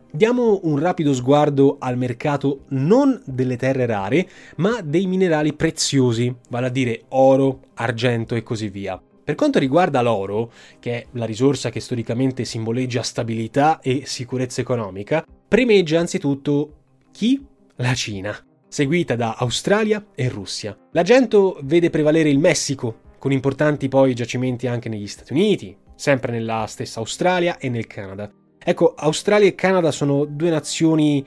diamo 0.10 0.62
un 0.64 0.80
rapido 0.80 1.14
sguardo 1.14 1.78
al 1.80 1.96
mercato 1.96 2.62
non 2.70 3.22
delle 3.24 3.56
terre 3.56 3.86
rare, 3.86 4.28
ma 4.56 4.82
dei 4.82 5.06
minerali 5.06 5.54
preziosi, 5.54 6.34
vale 6.50 6.66
a 6.66 6.70
dire 6.72 7.04
oro, 7.10 7.60
argento 7.76 8.34
e 8.34 8.42
così 8.42 8.70
via. 8.70 9.00
Per 9.32 9.40
quanto 9.40 9.60
riguarda 9.60 10.02
l'oro, 10.02 10.52
che 10.82 10.92
è 10.92 11.06
la 11.12 11.24
risorsa 11.24 11.70
che 11.70 11.80
storicamente 11.80 12.44
simboleggia 12.44 13.02
stabilità 13.02 13.80
e 13.80 14.02
sicurezza 14.04 14.60
economica, 14.60 15.26
primeggia 15.48 16.02
anzitutto 16.02 16.80
chi? 17.14 17.42
La 17.78 17.94
Cina, 17.94 18.38
seguita 18.68 19.16
da 19.16 19.36
Australia 19.38 20.06
e 20.14 20.28
Russia. 20.28 20.78
L'agento 20.92 21.58
vede 21.64 21.90
prevalere 21.90 22.28
il 22.28 22.40
Messico, 22.40 23.14
con 23.18 23.32
importanti 23.32 23.88
poi 23.88 24.14
giacimenti 24.14 24.68
anche 24.68 24.90
negli 24.90 25.08
Stati 25.08 25.32
Uniti, 25.32 25.78
sempre 25.96 26.34
nella 26.34 26.66
stessa 26.68 27.00
Australia 27.00 27.58
e 27.58 27.70
nel 27.70 27.88
Canada. 27.88 28.30
Ecco, 28.62 28.96
Australia 28.96 29.48
e 29.48 29.56
Canada 29.56 29.92
sono 29.92 30.26
due 30.26 30.50
nazioni 30.50 31.26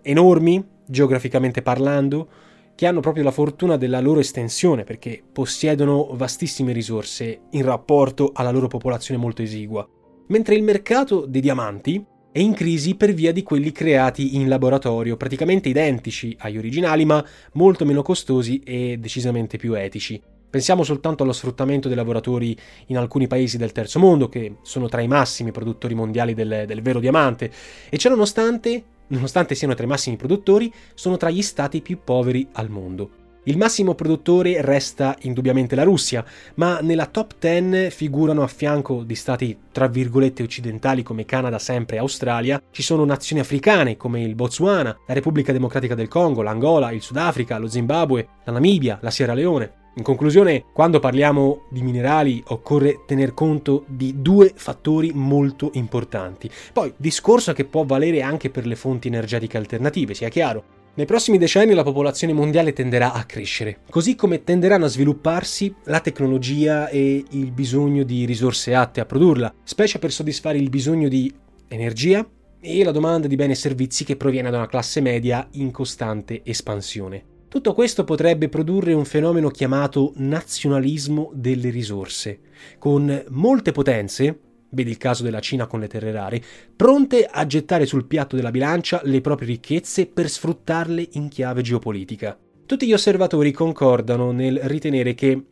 enormi, 0.00 0.66
geograficamente 0.86 1.60
parlando, 1.60 2.28
che 2.76 2.86
hanno 2.86 3.00
proprio 3.00 3.24
la 3.24 3.32
fortuna 3.32 3.76
della 3.76 4.00
loro 4.00 4.20
estensione 4.20 4.84
perché 4.84 5.22
possiedono 5.32 6.10
vastissime 6.12 6.72
risorse 6.72 7.40
in 7.50 7.64
rapporto 7.64 8.30
alla 8.34 8.52
loro 8.52 8.68
popolazione 8.68 9.18
molto 9.18 9.42
esigua, 9.42 9.88
mentre 10.28 10.54
il 10.54 10.62
mercato 10.62 11.24
dei 11.26 11.40
diamanti 11.40 12.04
è 12.30 12.38
in 12.38 12.52
crisi 12.52 12.96
per 12.96 13.14
via 13.14 13.32
di 13.32 13.42
quelli 13.42 13.72
creati 13.72 14.36
in 14.36 14.46
laboratorio, 14.46 15.16
praticamente 15.16 15.70
identici 15.70 16.36
agli 16.38 16.58
originali 16.58 17.06
ma 17.06 17.24
molto 17.54 17.86
meno 17.86 18.02
costosi 18.02 18.60
e 18.60 18.98
decisamente 18.98 19.56
più 19.56 19.72
etici. 19.72 20.22
Pensiamo 20.48 20.84
soltanto 20.84 21.22
allo 21.22 21.32
sfruttamento 21.32 21.88
dei 21.88 21.96
lavoratori 21.96 22.56
in 22.86 22.98
alcuni 22.98 23.26
paesi 23.26 23.56
del 23.56 23.72
terzo 23.72 23.98
mondo, 23.98 24.28
che 24.28 24.56
sono 24.62 24.86
tra 24.86 25.00
i 25.00 25.08
massimi 25.08 25.50
produttori 25.50 25.94
mondiali 25.94 26.34
del, 26.34 26.64
del 26.66 26.82
vero 26.82 27.00
diamante, 27.00 27.50
e 27.88 27.96
ciò 27.96 28.10
nonostante 28.10 28.84
nonostante 29.08 29.54
siano 29.54 29.74
tra 29.74 29.84
i 29.84 29.88
massimi 29.88 30.16
produttori, 30.16 30.72
sono 30.94 31.16
tra 31.16 31.30
gli 31.30 31.42
stati 31.42 31.80
più 31.80 31.98
poveri 32.02 32.48
al 32.52 32.70
mondo. 32.70 33.24
Il 33.48 33.58
massimo 33.58 33.94
produttore 33.94 34.60
resta 34.60 35.16
indubbiamente 35.20 35.76
la 35.76 35.84
Russia, 35.84 36.24
ma 36.54 36.80
nella 36.80 37.06
top 37.06 37.34
10 37.38 37.90
figurano 37.90 38.42
a 38.42 38.48
fianco 38.48 39.04
di 39.04 39.14
stati 39.14 39.56
tra 39.70 39.86
virgolette 39.86 40.42
occidentali 40.42 41.04
come 41.04 41.24
Canada 41.24 41.60
sempre 41.60 41.98
Australia, 41.98 42.60
ci 42.72 42.82
sono 42.82 43.04
nazioni 43.04 43.40
africane 43.40 43.96
come 43.96 44.20
il 44.20 44.34
Botswana, 44.34 44.98
la 45.06 45.14
Repubblica 45.14 45.52
Democratica 45.52 45.94
del 45.94 46.08
Congo, 46.08 46.42
l'Angola, 46.42 46.90
il 46.90 47.02
Sudafrica, 47.02 47.58
lo 47.58 47.68
Zimbabwe, 47.68 48.26
la 48.44 48.52
Namibia, 48.52 48.98
la 49.00 49.12
Sierra 49.12 49.34
Leone. 49.34 49.84
In 49.98 50.02
conclusione, 50.02 50.64
quando 50.74 50.98
parliamo 50.98 51.62
di 51.70 51.80
minerali 51.80 52.42
occorre 52.48 53.04
tener 53.06 53.32
conto 53.32 53.86
di 53.88 54.20
due 54.20 54.52
fattori 54.54 55.12
molto 55.14 55.70
importanti. 55.72 56.50
Poi, 56.70 56.92
discorso 56.98 57.54
che 57.54 57.64
può 57.64 57.82
valere 57.84 58.20
anche 58.20 58.50
per 58.50 58.66
le 58.66 58.76
fonti 58.76 59.08
energetiche 59.08 59.56
alternative, 59.56 60.12
sia 60.12 60.28
chiaro. 60.28 60.64
Nei 60.96 61.06
prossimi 61.06 61.38
decenni 61.38 61.72
la 61.72 61.82
popolazione 61.82 62.34
mondiale 62.34 62.74
tenderà 62.74 63.14
a 63.14 63.24
crescere, 63.24 63.78
così 63.88 64.16
come 64.16 64.44
tenderanno 64.44 64.84
a 64.84 64.88
svilupparsi 64.88 65.74
la 65.84 66.00
tecnologia 66.00 66.90
e 66.90 67.24
il 67.30 67.50
bisogno 67.52 68.02
di 68.02 68.26
risorse 68.26 68.74
atte 68.74 69.00
a 69.00 69.06
produrla, 69.06 69.52
specie 69.62 69.98
per 69.98 70.12
soddisfare 70.12 70.58
il 70.58 70.68
bisogno 70.68 71.08
di 71.08 71.32
energia 71.68 72.26
e 72.60 72.84
la 72.84 72.92
domanda 72.92 73.28
di 73.28 73.36
beni 73.36 73.52
e 73.52 73.56
servizi 73.56 74.04
che 74.04 74.16
proviene 74.16 74.50
da 74.50 74.58
una 74.58 74.66
classe 74.66 75.00
media 75.00 75.46
in 75.52 75.70
costante 75.70 76.42
espansione. 76.44 77.35
Tutto 77.48 77.74
questo 77.74 78.02
potrebbe 78.02 78.48
produrre 78.48 78.92
un 78.92 79.04
fenomeno 79.04 79.50
chiamato 79.50 80.12
nazionalismo 80.16 81.30
delle 81.32 81.70
risorse, 81.70 82.40
con 82.78 83.24
molte 83.28 83.70
potenze, 83.70 84.38
vedi 84.70 84.90
il 84.90 84.96
caso 84.96 85.22
della 85.22 85.40
Cina 85.40 85.66
con 85.66 85.78
le 85.78 85.86
terre 85.86 86.10
rare, 86.10 86.42
pronte 86.74 87.24
a 87.24 87.46
gettare 87.46 87.86
sul 87.86 88.06
piatto 88.06 88.34
della 88.34 88.50
bilancia 88.50 89.00
le 89.04 89.20
proprie 89.20 89.48
ricchezze 89.48 90.06
per 90.06 90.28
sfruttarle 90.28 91.08
in 91.12 91.28
chiave 91.28 91.62
geopolitica. 91.62 92.36
Tutti 92.66 92.84
gli 92.84 92.92
osservatori 92.92 93.52
concordano 93.52 94.32
nel 94.32 94.58
ritenere 94.64 95.14
che 95.14 95.44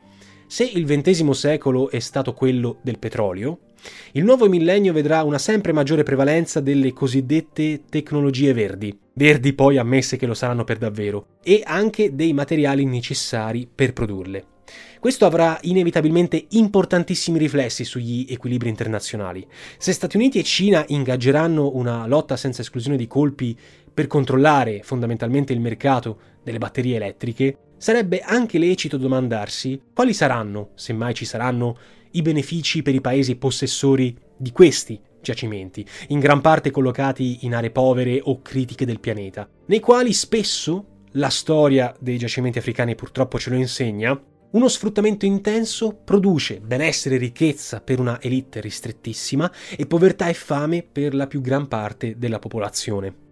se 0.49 0.64
il 0.64 0.84
XX 0.84 1.30
secolo 1.30 1.90
è 1.90 2.01
stato 2.01 2.34
quello 2.34 2.78
del 2.82 2.99
petrolio, 2.99 3.61
il 4.12 4.24
nuovo 4.24 4.49
millennio 4.49 4.92
vedrà 4.92 5.22
una 5.22 5.38
sempre 5.38 5.72
maggiore 5.72 6.03
prevalenza 6.03 6.61
delle 6.61 6.92
cosiddette 6.92 7.82
tecnologie 7.88 8.53
verdi, 8.53 8.99
verdi 9.15 9.53
poi 9.53 9.79
ammesse 9.79 10.17
che 10.17 10.27
lo 10.27 10.35
saranno 10.35 10.65
per 10.65 10.79
davvero, 10.79 11.27
e 11.43 11.62
anche 11.65 12.15
dei 12.15 12.33
materiali 12.33 12.85
necessari 12.85 13.69
per 13.73 13.93
produrle. 13.93 14.47
Questo 14.99 15.27
avrà 15.27 15.59
inevitabilmente 15.62 16.47
importantissimi 16.51 17.39
riflessi 17.39 17.85
sugli 17.85 18.27
equilibri 18.29 18.71
internazionali. 18.71 19.47
Se 19.77 19.93
Stati 19.93 20.17
Uniti 20.17 20.39
e 20.39 20.43
Cina 20.43 20.83
ingaggeranno 20.89 21.73
una 21.75 22.07
lotta 22.07 22.37
senza 22.37 22.62
esclusione 22.62 22.97
di 22.97 23.07
colpi 23.07 23.57
per 23.93 24.07
controllare 24.07 24.81
fondamentalmente 24.83 25.53
il 25.53 25.61
mercato 25.61 26.19
delle 26.43 26.59
batterie 26.59 26.97
elettriche, 26.97 27.59
sarebbe 27.77 28.21
anche 28.21 28.59
lecito 28.59 28.97
domandarsi 28.97 29.81
quali 29.93 30.15
saranno, 30.15 30.71
se 30.75 30.95
mai 30.95 31.12
ci 31.12 31.27
saranno, 31.27 31.77
i 32.12 32.23
benefici 32.23 32.83
per 32.83 32.95
i 32.95 33.03
paesi 33.03 33.37
possessori 33.37 34.17
di 34.37 34.53
questi 34.53 34.99
giacimenti, 35.25 35.85
in 36.09 36.20
gran 36.20 36.41
parte 36.41 36.70
collocati 36.70 37.39
in 37.41 37.55
aree 37.55 37.72
povere 37.72 38.20
o 38.22 38.41
critiche 38.43 38.87
del 38.87 39.01
pianeta, 39.01 39.49
nei 39.66 39.81
quali 39.81 40.12
spesso, 40.12 40.87
la 41.12 41.31
storia 41.31 41.93
dei 41.99 42.18
giacimenti 42.18 42.59
africani 42.59 42.95
purtroppo 42.95 43.39
ce 43.39 43.51
lo 43.51 43.57
insegna, 43.57 44.20
uno 44.55 44.68
sfruttamento 44.68 45.25
intenso 45.25 45.95
produce 46.05 46.61
benessere 46.61 47.16
e 47.16 47.18
ricchezza 47.18 47.81
per 47.81 47.99
una 47.99 48.20
elite 48.20 48.61
ristrettissima 48.61 49.51
e 49.77 49.87
povertà 49.87 50.29
e 50.29 50.35
fame 50.35 50.85
per 50.85 51.12
la 51.12 51.27
più 51.27 51.41
gran 51.41 51.66
parte 51.66 52.16
della 52.18 52.39
popolazione. 52.39 53.24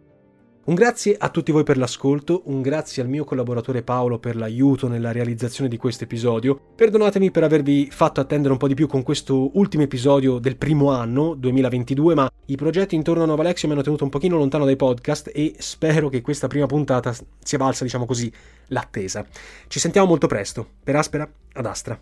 Un 0.64 0.76
grazie 0.76 1.16
a 1.18 1.28
tutti 1.28 1.50
voi 1.50 1.64
per 1.64 1.76
l'ascolto, 1.76 2.42
un 2.44 2.62
grazie 2.62 3.02
al 3.02 3.08
mio 3.08 3.24
collaboratore 3.24 3.82
Paolo 3.82 4.20
per 4.20 4.36
l'aiuto 4.36 4.86
nella 4.86 5.10
realizzazione 5.10 5.68
di 5.68 5.76
questo 5.76 6.04
episodio. 6.04 6.56
Perdonatemi 6.76 7.32
per 7.32 7.42
avervi 7.42 7.88
fatto 7.90 8.20
attendere 8.20 8.52
un 8.52 8.60
po' 8.60 8.68
di 8.68 8.74
più 8.74 8.86
con 8.86 9.02
questo 9.02 9.58
ultimo 9.58 9.82
episodio 9.82 10.38
del 10.38 10.56
primo 10.56 10.92
anno, 10.92 11.34
2022, 11.34 12.14
ma 12.14 12.30
i 12.46 12.54
progetti 12.54 12.94
intorno 12.94 13.24
a 13.24 13.26
Nova 13.26 13.42
Alexio 13.42 13.66
mi 13.66 13.74
hanno 13.74 13.82
tenuto 13.82 14.04
un 14.04 14.10
pochino 14.10 14.36
lontano 14.36 14.64
dai 14.64 14.76
podcast 14.76 15.32
e 15.34 15.56
spero 15.58 16.08
che 16.08 16.20
questa 16.20 16.46
prima 16.46 16.66
puntata 16.66 17.12
sia 17.42 17.58
valsa, 17.58 17.82
diciamo 17.82 18.06
così, 18.06 18.32
l'attesa. 18.68 19.26
Ci 19.66 19.80
sentiamo 19.80 20.06
molto 20.06 20.28
presto. 20.28 20.64
Per 20.84 20.94
Aspera, 20.94 21.28
ad 21.54 21.66
Astra. 21.66 22.00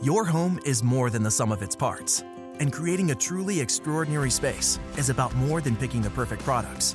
Your 0.00 0.26
home 0.26 0.58
is 0.64 0.80
more 0.80 1.10
than 1.10 1.22
the 1.22 1.30
sum 1.30 1.52
of 1.52 1.60
its 1.60 1.76
parts, 1.76 2.24
and 2.60 2.72
creating 2.72 3.10
a 3.10 3.14
truly 3.14 3.60
extraordinary 3.60 4.30
space 4.30 4.80
is 4.96 5.10
about 5.10 5.34
more 5.34 5.60
than 5.60 5.76
picking 5.76 6.00
the 6.00 6.08
perfect 6.08 6.42
products. 6.44 6.94